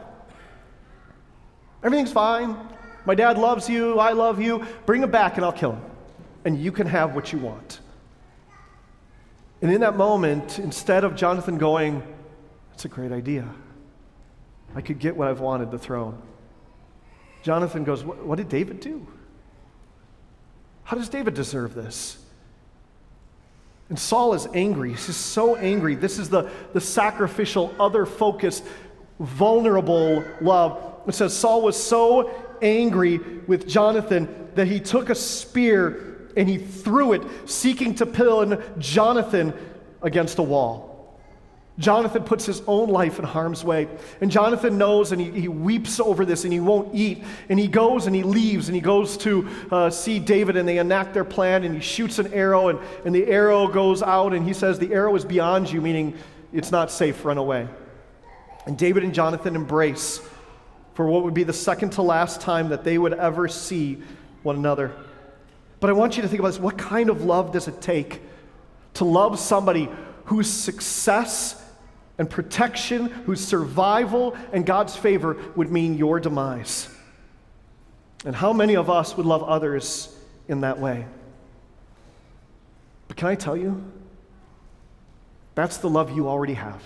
Everything's 1.84 2.12
fine. 2.12 2.58
My 3.06 3.16
dad 3.16 3.38
loves 3.38 3.70
you. 3.70 4.00
I 4.00 4.12
love 4.12 4.42
you. 4.42 4.66
Bring 4.86 5.04
him 5.04 5.12
back 5.12 5.36
and 5.36 5.46
I'll 5.46 5.52
kill 5.52 5.74
him. 5.74 5.82
And 6.46 6.62
you 6.62 6.72
can 6.72 6.88
have 6.88 7.16
what 7.16 7.32
you 7.32 7.40
want. 7.40 7.80
And 9.62 9.72
in 9.72 9.82
that 9.82 9.96
moment, 9.96 10.60
instead 10.60 11.04
of 11.04 11.16
Jonathan 11.16 11.58
going, 11.58 12.04
That's 12.72 12.86
a 12.86 12.90
great 12.90 13.12
idea, 13.12 13.48
I 14.76 14.82
could 14.82 15.00
get 15.00 15.16
what 15.16 15.28
I've 15.28 15.40
wanted 15.40 15.72
the 15.72 15.80
throne. 15.80 16.22
Jonathan 17.44 17.84
goes, 17.84 18.04
What 18.04 18.36
did 18.36 18.50
David 18.50 18.80
do? 18.80 19.08
How 20.84 20.98
does 20.98 21.10
David 21.10 21.34
deserve 21.34 21.74
this? 21.74 22.18
And 23.90 24.00
Saul 24.00 24.34
is 24.34 24.48
angry. 24.54 24.92
He's 24.92 25.06
just 25.06 25.28
so 25.28 25.56
angry. 25.56 25.96
This 25.96 26.20
is 26.20 26.30
the, 26.30 26.50
the 26.74 26.82
sacrificial, 26.82 27.74
other 27.80 28.06
focused, 28.06 28.64
vulnerable 29.20 30.24
love. 30.42 31.02
It 31.08 31.14
says 31.14 31.36
Saul 31.36 31.62
was 31.62 31.82
so 31.82 32.30
angry 32.64 33.18
with 33.18 33.68
Jonathan 33.68 34.50
that 34.56 34.68
he 34.68 34.80
took 34.80 35.10
a 35.10 35.16
spear 35.16 36.30
and 36.36 36.50
he 36.50 36.58
threw 36.58 37.14
it, 37.14 37.22
seeking 37.46 37.96
to 37.96 38.06
pin 38.06 38.62
Jonathan 38.80 39.54
against 40.02 40.40
a 40.40 40.44
wall. 40.44 40.94
Jonathan 41.80 42.24
puts 42.24 42.46
his 42.46 42.62
own 42.68 42.90
life 42.90 43.18
in 43.18 43.26
harm's 43.26 43.64
way. 43.64 43.88
And 44.22 44.30
Jonathan 44.30 44.78
knows 44.78 45.12
and 45.12 45.20
he, 45.20 45.32
he 45.32 45.48
weeps 45.48 46.00
over 46.00 46.24
this 46.24 46.44
and 46.44 46.54
he 46.54 46.60
won't 46.60 46.94
eat. 46.94 47.24
And 47.50 47.60
he 47.60 47.68
goes 47.68 48.06
and 48.06 48.16
he 48.16 48.22
leaves 48.22 48.68
and 48.68 48.76
he 48.76 48.82
goes 48.82 49.18
to 49.18 49.50
uh, 49.72 49.90
see 49.90 50.20
David 50.20 50.56
and 50.56 50.68
they 50.68 50.78
enact 50.78 51.16
their 51.16 51.24
plan 51.24 51.64
and 51.64 51.74
he 51.74 51.82
shoots 51.82 52.20
an 52.20 52.32
arrow 52.32 52.70
and, 52.70 52.80
and 53.06 53.16
the 53.16 53.26
arrow 53.26 53.68
goes 53.68 54.04
out 54.04 54.34
and 54.34 54.46
he 54.46 54.54
says, 54.54 54.78
The 54.78 54.94
arrow 54.94 55.16
is 55.16 55.26
beyond 55.26 55.72
you, 55.72 55.82
meaning 55.82 56.16
it's 56.52 56.72
not 56.72 56.92
safe, 56.92 57.26
run 57.26 57.40
away. 57.40 57.68
And 58.68 58.78
David 58.78 59.04
and 59.04 59.14
Jonathan 59.14 59.56
embrace 59.56 60.22
for 60.94 61.08
what 61.08 61.24
would 61.24 61.34
be 61.34 61.44
the 61.44 61.54
second 61.54 61.92
to 61.92 62.02
last 62.02 62.42
time 62.42 62.70
that 62.70 62.84
they 62.84 62.98
would 62.98 63.14
ever 63.14 63.48
see 63.48 64.02
one 64.44 64.56
another. 64.56 64.92
But 65.80 65.90
I 65.90 65.94
want 65.94 66.16
you 66.16 66.22
to 66.22 66.28
think 66.28 66.40
about 66.40 66.50
this 66.50 66.60
what 66.60 66.78
kind 66.78 67.10
of 67.10 67.24
love 67.26 67.52
does 67.52 67.68
it 67.68 67.82
take 67.82 68.22
to 68.96 69.06
love 69.06 69.40
somebody 69.40 69.90
whose 70.26 70.50
success 70.50 71.62
and 72.18 72.30
protection, 72.30 73.08
whose 73.08 73.46
survival 73.46 74.38
and 74.52 74.66
God's 74.66 74.96
favor 74.96 75.38
would 75.56 75.72
mean 75.72 75.98
your 75.98 76.20
demise? 76.20 76.90
And 78.26 78.36
how 78.36 78.54
many 78.54 78.76
of 78.76 78.90
us 78.90 79.18
would 79.18 79.26
love 79.26 79.44
others 79.44 80.16
in 80.48 80.62
that 80.62 80.80
way? 80.80 81.06
But 83.08 83.18
can 83.18 83.28
I 83.28 83.36
tell 83.36 83.58
you? 83.58 83.84
That's 85.56 85.78
the 85.78 85.90
love 85.90 86.16
you 86.16 86.28
already 86.28 86.54
have. 86.54 86.82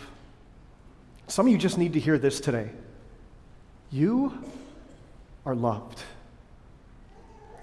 Some 1.27 1.45
of 1.45 1.51
you 1.51 1.57
just 1.57 1.77
need 1.77 1.93
to 1.93 1.99
hear 1.99 2.17
this 2.17 2.39
today. 2.39 2.69
You 3.91 4.43
are 5.45 5.56
loved. 5.56 6.02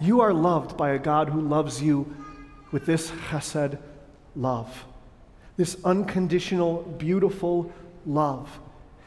You 0.00 0.20
are 0.20 0.32
loved 0.32 0.76
by 0.76 0.90
a 0.90 0.98
God 0.98 1.28
who 1.28 1.40
loves 1.40 1.82
you 1.82 2.14
with 2.72 2.86
this 2.86 3.10
chesed 3.10 3.78
love, 4.34 4.84
this 5.56 5.76
unconditional, 5.84 6.82
beautiful 6.98 7.72
love. 8.06 8.48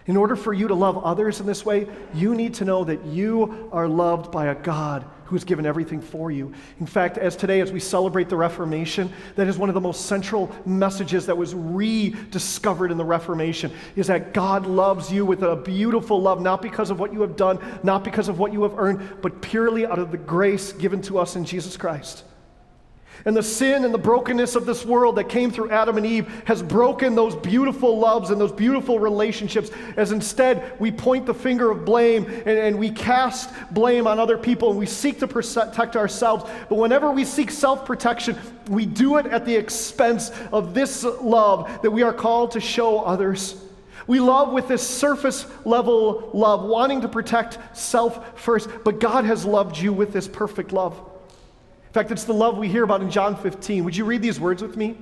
In 0.06 0.16
order 0.16 0.36
for 0.36 0.54
you 0.54 0.70
to 0.70 0.74
love 0.74 1.04
others 1.04 1.40
in 1.42 1.46
this 1.46 1.66
way, 1.66 1.88
you 2.14 2.34
need 2.34 2.54
to 2.56 2.66
know 2.66 2.84
that 2.86 3.04
you 3.06 3.70
are 3.74 3.88
loved 3.88 4.32
by 4.32 4.48
a 4.48 4.56
God 4.56 5.06
who's 5.28 5.44
given 5.44 5.66
everything 5.66 6.02
for 6.02 6.32
you. 6.32 6.54
In 6.80 6.86
fact, 6.86 7.18
as 7.18 7.36
today, 7.36 7.60
as 7.60 7.72
we 7.72 7.80
celebrate 7.80 8.30
the 8.30 8.38
Reformation, 8.38 9.12
that 9.36 9.48
is 9.48 9.58
one 9.58 9.70
of 9.70 9.76
the 9.76 9.82
most 9.82 10.06
central 10.06 10.50
messages 10.66 11.26
that 11.26 11.38
was 11.38 11.54
rediscovered 11.54 12.92
in 12.92 12.98
the 12.98 13.06
Reformation, 13.06 13.72
is 13.96 14.08
that 14.08 14.34
God 14.34 14.66
loves 14.66 15.12
you 15.12 15.26
with 15.26 15.44
a 15.44 15.56
beautiful 15.56 16.22
love, 16.22 16.42
not 16.42 16.62
because 16.62 16.90
of 16.90 17.00
what 17.00 17.12
you 17.12 17.22
have 17.22 17.36
done, 17.36 17.60
not 17.84 18.04
because 18.04 18.30
of 18.30 18.40
what 18.40 18.54
you 18.54 18.64
have 18.64 18.78
earned, 18.78 19.22
but 19.22 19.42
purely 19.42 19.86
out 19.86 20.00
of 20.00 20.12
the 20.12 20.18
grace 20.18 20.72
given 20.72 21.02
to 21.04 21.20
us 21.20 21.36
in 21.36 21.46
Jesus 21.46 21.76
Christ. 21.76 22.24
And 23.26 23.36
the 23.36 23.44
sin 23.44 23.84
and 23.84 23.94
the 23.94 23.98
brokenness 23.98 24.56
of 24.56 24.66
this 24.66 24.86
world 24.86 25.16
that 25.18 25.30
came 25.30 25.52
through 25.52 25.72
Adam 25.72 25.98
and 25.98 26.06
Eve 26.06 26.28
has 26.46 26.62
broken 26.64 27.16
those 27.16 27.36
beautiful 27.36 27.98
loves 27.98 28.30
and 28.30 28.40
those 28.40 28.52
beautiful 28.52 29.00
relationships, 29.00 29.70
as 29.98 30.12
instead 30.12 30.80
we 30.80 30.92
point 30.92 31.26
the 31.26 31.34
finger 31.34 31.72
of 31.72 31.86
blame 31.86 32.26
and, 32.26 32.48
and 32.48 32.80
we 32.80 32.90
cast 32.90 33.50
blame 33.72 34.08
on 34.08 34.20
other 34.20 34.38
people 34.38 34.70
and 34.70 34.80
we 34.80 34.86
seek 34.86 35.20
to 35.20 35.28
protect 35.28 35.96
ourselves. 35.96 36.50
But 36.70 36.76
whenever 36.76 37.12
we 37.12 37.26
seek 37.26 37.52
self 37.52 37.86
protection, 37.86 38.38
we 38.70 38.86
do 38.86 39.18
it 39.18 39.26
at 39.26 39.46
the 39.46 39.56
expense 39.56 40.32
of 40.52 40.74
this 40.74 41.04
love 41.04 41.82
that 41.82 41.92
we 41.92 42.04
are 42.04 42.14
called 42.14 42.52
to 42.52 42.60
show 42.60 43.00
others. 43.00 43.56
We 44.08 44.22
love 44.22 44.54
with 44.54 44.70
this 44.70 44.88
surface 44.88 45.46
level 45.66 46.30
love, 46.34 46.64
wanting 46.64 47.02
to 47.02 47.10
protect 47.10 47.58
self 47.78 48.40
first, 48.40 48.70
but 48.86 49.00
God 49.00 49.26
has 49.26 49.46
loved 49.46 49.78
you 49.78 49.92
with 49.92 50.14
this 50.14 50.28
perfect 50.28 50.72
love. 50.72 51.00
In 51.88 51.94
fact, 51.94 52.12
it's 52.12 52.26
the 52.26 52.34
love 52.34 52.58
we 52.58 52.68
hear 52.68 52.84
about 52.84 53.02
in 53.02 53.10
John 53.10 53.36
15. 53.36 53.84
Would 53.84 53.96
you 53.96 54.06
read 54.06 54.22
these 54.22 54.40
words 54.40 54.62
with 54.62 54.78
me? 54.78 54.98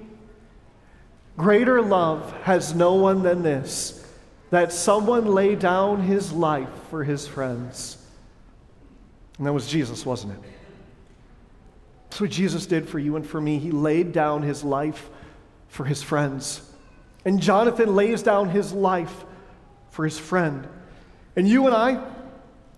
Greater 1.38 1.82
love 1.82 2.32
has 2.44 2.74
no 2.74 2.94
one 2.94 3.24
than 3.24 3.44
this 3.44 4.02
that 4.52 4.72
someone 4.72 5.26
lay 5.26 5.56
down 5.56 6.02
his 6.02 6.32
life 6.32 6.70
for 6.90 7.04
his 7.04 7.28
friends. 7.28 7.98
And 9.38 9.46
that 9.46 9.52
was 9.52 9.68
Jesus, 9.68 10.06
wasn't 10.06 10.34
it? 10.34 10.40
That's 12.10 12.22
what 12.22 12.30
Jesus 12.30 12.66
did 12.66 12.88
for 12.88 13.00
you 13.00 13.18
and 13.18 13.28
for 13.28 13.42
me. 13.42 13.58
He 13.60 13.72
laid 13.72 14.14
down 14.14 14.44
his 14.44 14.64
life 14.64 15.10
for 15.68 15.84
his 15.84 16.02
friends. 16.02 16.62
And 17.26 17.42
Jonathan 17.42 17.96
lays 17.96 18.24
down 18.24 18.50
his 18.50 18.72
life 18.72 19.26
for 19.90 20.06
his 20.06 20.18
friend. 20.18 20.68
And 21.36 21.50
you 21.50 21.66
and 21.66 21.76
I, 21.76 22.02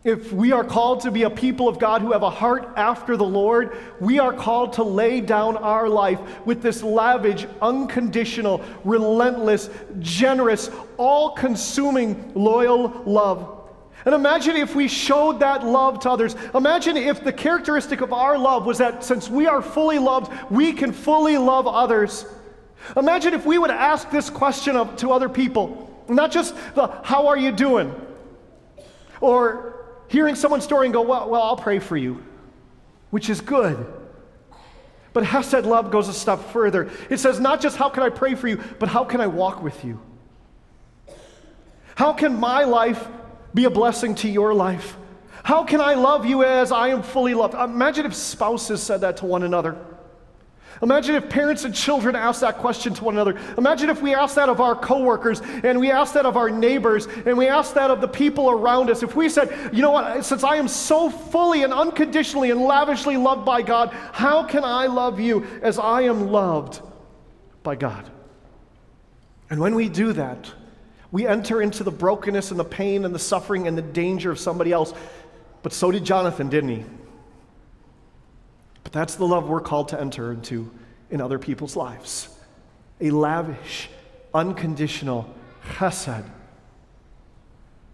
if 0.07 0.31
we 0.31 0.53
are 0.53 0.63
called 0.63 1.01
to 1.01 1.11
be 1.11 1.23
a 1.23 1.29
people 1.29 1.67
of 1.67 1.79
God 1.79 2.01
who 2.01 2.13
have 2.13 2.23
a 2.23 2.29
heart 2.29 2.69
after 2.77 3.17
the 3.17 3.25
Lord, 3.25 3.77
we 3.99 4.19
are 4.19 4.31
called 4.31 4.71
to 4.73 4.83
lay 4.83 5.19
down 5.19 5.57
our 5.57 5.89
life 5.89 6.21
with 6.45 6.61
this 6.61 6.81
lavish, 6.81 7.45
unconditional, 7.61 8.63
relentless, 8.85 9.69
generous, 9.99 10.71
all 10.95 11.31
consuming, 11.31 12.31
loyal 12.35 13.03
love. 13.05 13.67
And 14.05 14.15
imagine 14.15 14.55
if 14.55 14.77
we 14.77 14.87
showed 14.87 15.41
that 15.41 15.65
love 15.65 15.99
to 15.99 16.09
others. 16.09 16.37
Imagine 16.55 16.95
if 16.95 17.21
the 17.21 17.33
characteristic 17.33 17.99
of 17.99 18.13
our 18.13 18.37
love 18.37 18.65
was 18.65 18.77
that 18.77 19.03
since 19.03 19.29
we 19.29 19.45
are 19.45 19.61
fully 19.61 19.99
loved, 19.99 20.31
we 20.49 20.71
can 20.71 20.93
fully 20.93 21.37
love 21.37 21.67
others. 21.67 22.25
Imagine 22.95 23.33
if 23.33 23.45
we 23.45 23.57
would 23.57 23.71
ask 23.71 24.09
this 24.09 24.29
question 24.29 24.77
of, 24.77 24.95
to 24.95 25.11
other 25.11 25.27
people, 25.27 26.01
not 26.07 26.31
just 26.31 26.55
the, 26.75 26.87
how 27.03 27.27
are 27.27 27.37
you 27.37 27.51
doing? 27.51 27.93
Or 29.19 29.76
hearing 30.07 30.35
someone's 30.35 30.63
story 30.63 30.87
and 30.87 30.93
go, 30.93 31.01
well, 31.01 31.29
well, 31.29 31.41
I'll 31.41 31.57
pray 31.57 31.79
for 31.79 31.97
you, 31.97 32.23
which 33.09 33.29
is 33.29 33.41
good. 33.41 33.85
But 35.13 35.25
Hesed 35.25 35.65
love 35.65 35.89
goes 35.91 36.07
a 36.07 36.13
step 36.13 36.39
further. 36.51 36.89
It 37.09 37.17
says, 37.17 37.39
not 37.39 37.61
just 37.61 37.77
how 37.77 37.89
can 37.89 38.03
I 38.03 38.09
pray 38.09 38.35
for 38.35 38.47
you, 38.47 38.61
but 38.79 38.89
how 38.89 39.03
can 39.03 39.19
I 39.19 39.27
walk 39.27 39.63
with 39.63 39.83
you? 39.83 39.99
How 41.95 42.13
can 42.13 42.39
my 42.39 42.63
life 42.63 43.07
be 43.53 43.63
a 43.63 43.69
blessing 43.69 44.13
to 44.15 44.29
your 44.29 44.53
life? 44.53 44.95
How 45.43 45.63
can 45.63 45.81
I 45.81 45.95
love 45.95 46.25
you 46.25 46.43
as 46.43 46.71
I 46.71 46.89
am 46.89 47.01
fully 47.01 47.33
loved? 47.33 47.55
Imagine 47.55 48.05
if 48.05 48.13
spouses 48.13 48.83
said 48.83 49.01
that 49.01 49.17
to 49.17 49.25
one 49.25 49.43
another. 49.43 49.75
Imagine 50.81 51.15
if 51.15 51.29
parents 51.29 51.63
and 51.63 51.73
children 51.73 52.15
asked 52.15 52.41
that 52.41 52.57
question 52.57 52.93
to 52.93 53.03
one 53.03 53.15
another. 53.15 53.39
Imagine 53.57 53.89
if 53.89 54.01
we 54.01 54.13
asked 54.13 54.35
that 54.35 54.49
of 54.49 54.61
our 54.61 54.75
coworkers 54.75 55.41
and 55.41 55.79
we 55.79 55.89
asked 55.89 56.13
that 56.13 56.25
of 56.25 56.37
our 56.37 56.49
neighbors 56.49 57.07
and 57.25 57.37
we 57.37 57.47
asked 57.47 57.73
that 57.75 57.89
of 57.89 57.99
the 57.99 58.07
people 58.07 58.51
around 58.51 58.89
us. 58.89 59.01
If 59.01 59.15
we 59.15 59.27
said, 59.29 59.71
you 59.73 59.81
know 59.81 59.91
what, 59.91 60.23
since 60.23 60.43
I 60.43 60.57
am 60.57 60.67
so 60.67 61.09
fully 61.09 61.63
and 61.63 61.73
unconditionally 61.73 62.51
and 62.51 62.61
lavishly 62.61 63.17
loved 63.17 63.45
by 63.45 63.63
God, 63.63 63.89
how 64.11 64.43
can 64.43 64.63
I 64.63 64.85
love 64.85 65.19
you 65.19 65.45
as 65.61 65.79
I 65.79 66.01
am 66.01 66.27
loved 66.27 66.81
by 67.63 67.75
God? 67.75 68.09
And 69.49 69.59
when 69.59 69.73
we 69.73 69.89
do 69.89 70.13
that, 70.13 70.51
we 71.11 71.25
enter 71.25 71.61
into 71.61 71.83
the 71.83 71.91
brokenness 71.91 72.51
and 72.51 72.59
the 72.59 72.65
pain 72.65 73.05
and 73.05 73.15
the 73.15 73.19
suffering 73.19 73.67
and 73.67 73.77
the 73.77 73.81
danger 73.81 74.29
of 74.29 74.39
somebody 74.39 74.71
else. 74.71 74.93
But 75.63 75.73
so 75.73 75.89
did 75.89 76.03
Jonathan, 76.03 76.49
didn't 76.49 76.69
he? 76.69 76.85
But 78.87 78.93
that's 78.93 79.15
the 79.15 79.27
love 79.27 79.49
we're 79.49 79.59
called 79.59 79.89
to 79.89 79.99
enter 79.99 80.31
into 80.31 80.71
in 81.11 81.19
other 81.19 81.37
people's 81.37 81.75
lives 81.75 82.29
a 83.01 83.09
lavish, 83.09 83.89
unconditional, 84.33 85.29
chesed, 85.73 86.23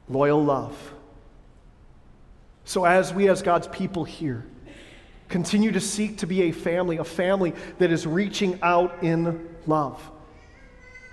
loyal 0.07 0.45
love. 0.45 0.77
So, 2.63 2.85
as 2.85 3.11
we, 3.11 3.27
as 3.27 3.41
God's 3.41 3.67
people 3.67 4.03
here, 4.03 4.45
Continue 5.33 5.71
to 5.71 5.79
seek 5.79 6.19
to 6.19 6.27
be 6.27 6.43
a 6.43 6.51
family, 6.51 6.97
a 6.97 7.03
family 7.03 7.55
that 7.79 7.91
is 7.91 8.05
reaching 8.05 8.59
out 8.61 9.01
in 9.01 9.49
love. 9.65 9.99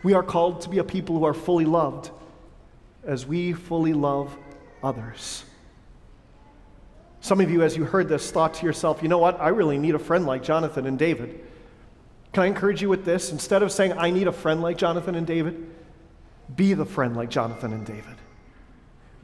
We 0.03 0.13
are 0.13 0.23
called 0.23 0.61
to 0.61 0.69
be 0.69 0.77
a 0.77 0.85
people 0.85 1.19
who 1.19 1.25
are 1.25 1.33
fully 1.33 1.65
loved 1.65 2.11
as 3.03 3.27
we 3.27 3.55
fully 3.55 3.95
love 3.95 4.37
others. 4.83 5.45
Some 7.21 7.41
of 7.41 7.51
you, 7.51 7.63
as 7.63 7.77
you 7.77 7.85
heard 7.85 8.09
this, 8.09 8.31
thought 8.31 8.55
to 8.55 8.67
yourself, 8.67 9.03
you 9.03 9.09
know 9.09 9.19
what? 9.19 9.41
I 9.41 9.49
really 9.49 9.79
need 9.79 9.95
a 9.95 9.99
friend 9.99 10.27
like 10.27 10.43
Jonathan 10.43 10.87
and 10.87 10.99
David. 10.99 11.41
Can 12.33 12.45
I 12.45 12.47
encourage 12.47 12.81
you 12.81 12.89
with 12.89 13.05
this? 13.05 13.31
Instead 13.31 13.63
of 13.63 13.71
saying, 13.71 13.93
I 13.93 14.11
need 14.11 14.27
a 14.27 14.33
friend 14.33 14.63
like 14.63 14.79
Jonathan 14.79 15.15
and 15.15 15.27
David, 15.27 15.67
be 16.57 16.75
the 16.75 16.85
friend 16.85 17.17
like 17.17 17.29
Jonathan 17.29 17.73
and 17.73 17.85
David. 17.85 18.17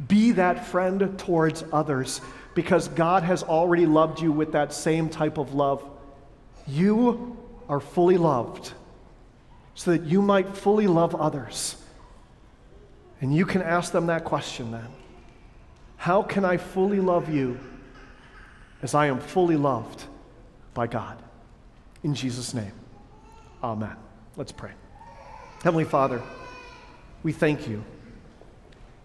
Be 0.09 0.32
that 0.32 0.66
friend 0.66 1.18
towards 1.18 1.64
others 1.72 2.20
because 2.54 2.88
God 2.88 3.22
has 3.22 3.42
already 3.42 3.87
loved 3.87 4.20
you 4.20 4.30
with 4.30 4.52
that 4.52 4.72
same 4.72 5.09
type 5.09 5.38
of 5.38 5.54
love. 5.54 5.82
You 6.66 7.37
are 7.68 7.80
fully 7.80 8.18
loved 8.18 8.72
so 9.74 9.92
that 9.92 10.02
you 10.02 10.20
might 10.20 10.56
fully 10.56 10.87
love 10.87 11.14
others. 11.14 11.76
And 13.20 13.35
you 13.35 13.46
can 13.46 13.62
ask 13.62 13.92
them 13.92 14.06
that 14.06 14.24
question 14.24 14.70
then 14.72 14.88
How 15.96 16.22
can 16.22 16.44
I 16.44 16.59
fully 16.59 17.00
love 17.00 17.32
you 17.32 17.59
as 18.87 18.94
I 18.94 19.09
am 19.09 19.18
fully 19.18 19.57
loved 19.57 20.05
by 20.72 20.87
God? 20.87 21.20
In 22.05 22.14
Jesus' 22.14 22.55
name, 22.55 22.70
amen. 23.61 23.96
Let's 24.37 24.53
pray. 24.53 24.70
Heavenly 25.64 25.83
Father, 25.83 26.22
we 27.25 27.33
thank 27.33 27.66
you 27.66 27.83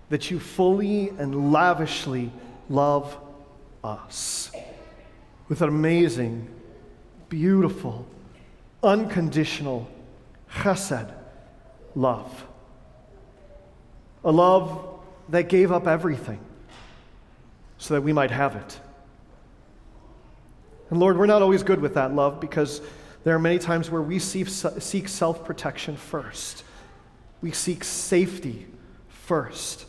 that 0.09 0.29
you 0.29 0.39
fully 0.39 1.09
and 1.09 1.51
lavishly 1.51 2.31
love 2.69 3.17
us 3.83 4.51
with 5.49 5.63
an 5.63 5.69
amazing, 5.69 6.47
beautiful, 7.29 8.05
unconditional 8.83 9.89
chesed 10.57 11.11
love. 11.95 12.45
A 14.23 14.31
love 14.31 14.99
that 15.29 15.49
gave 15.49 15.71
up 15.71 15.87
everything 15.87 16.39
so 17.79 17.95
that 17.95 18.01
we 18.01 18.13
might 18.13 18.29
have 18.29 18.55
it. 18.55 18.79
And 20.91 20.99
Lord, 20.99 21.17
we're 21.17 21.25
not 21.25 21.41
always 21.41 21.63
good 21.63 21.81
with 21.81 21.95
that 21.95 22.13
love 22.13 22.39
because 22.39 22.81
there 23.23 23.33
are 23.33 23.39
many 23.39 23.57
times 23.57 23.89
where 23.89 24.01
we 24.01 24.19
seek 24.19 25.07
self 25.07 25.45
protection 25.45 25.95
first. 25.95 26.63
We 27.41 27.51
seek 27.51 27.83
safety 27.83 28.67
first. 29.07 29.85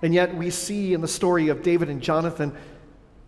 And 0.00 0.12
yet 0.12 0.34
we 0.34 0.50
see 0.50 0.94
in 0.94 1.00
the 1.00 1.08
story 1.08 1.48
of 1.48 1.62
David 1.62 1.88
and 1.88 2.02
Jonathan 2.02 2.56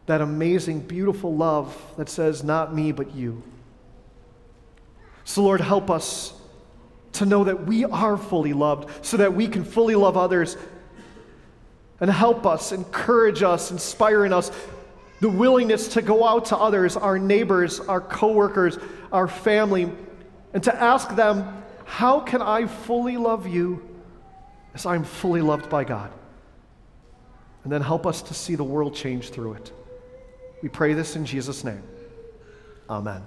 that 0.06 0.20
amazing, 0.20 0.80
beautiful 0.80 1.34
love 1.36 1.76
that 1.96 2.08
says, 2.08 2.42
Not 2.42 2.74
me, 2.74 2.92
but 2.92 3.14
you. 3.14 3.42
So, 5.24 5.42
Lord, 5.42 5.60
help 5.60 5.90
us 5.90 6.32
to 7.12 7.26
know 7.26 7.44
that 7.44 7.66
we 7.66 7.84
are 7.84 8.16
fully 8.16 8.52
loved 8.52 9.04
so 9.04 9.18
that 9.18 9.34
we 9.34 9.48
can 9.48 9.64
fully 9.64 9.94
love 9.94 10.16
others. 10.16 10.56
And 12.00 12.10
help 12.10 12.44
us, 12.44 12.72
encourage 12.72 13.42
us, 13.42 13.70
inspire 13.70 14.24
in 14.24 14.32
us 14.32 14.50
the 15.24 15.30
willingness 15.30 15.88
to 15.88 16.02
go 16.02 16.22
out 16.22 16.44
to 16.44 16.56
others, 16.58 16.98
our 16.98 17.18
neighbors, 17.18 17.80
our 17.80 18.02
coworkers, 18.02 18.76
our 19.10 19.26
family, 19.26 19.90
and 20.52 20.62
to 20.62 20.74
ask 20.78 21.16
them, 21.16 21.64
How 21.86 22.20
can 22.20 22.42
I 22.42 22.66
fully 22.66 23.16
love 23.16 23.46
you 23.46 23.82
as 24.74 24.84
I'm 24.84 25.02
fully 25.02 25.40
loved 25.40 25.70
by 25.70 25.84
God? 25.84 26.12
And 27.62 27.72
then 27.72 27.80
help 27.80 28.06
us 28.06 28.20
to 28.20 28.34
see 28.34 28.54
the 28.54 28.64
world 28.64 28.94
change 28.94 29.30
through 29.30 29.54
it. 29.54 29.72
We 30.60 30.68
pray 30.68 30.92
this 30.92 31.16
in 31.16 31.24
Jesus' 31.24 31.64
name. 31.64 31.82
Amen. 32.90 33.22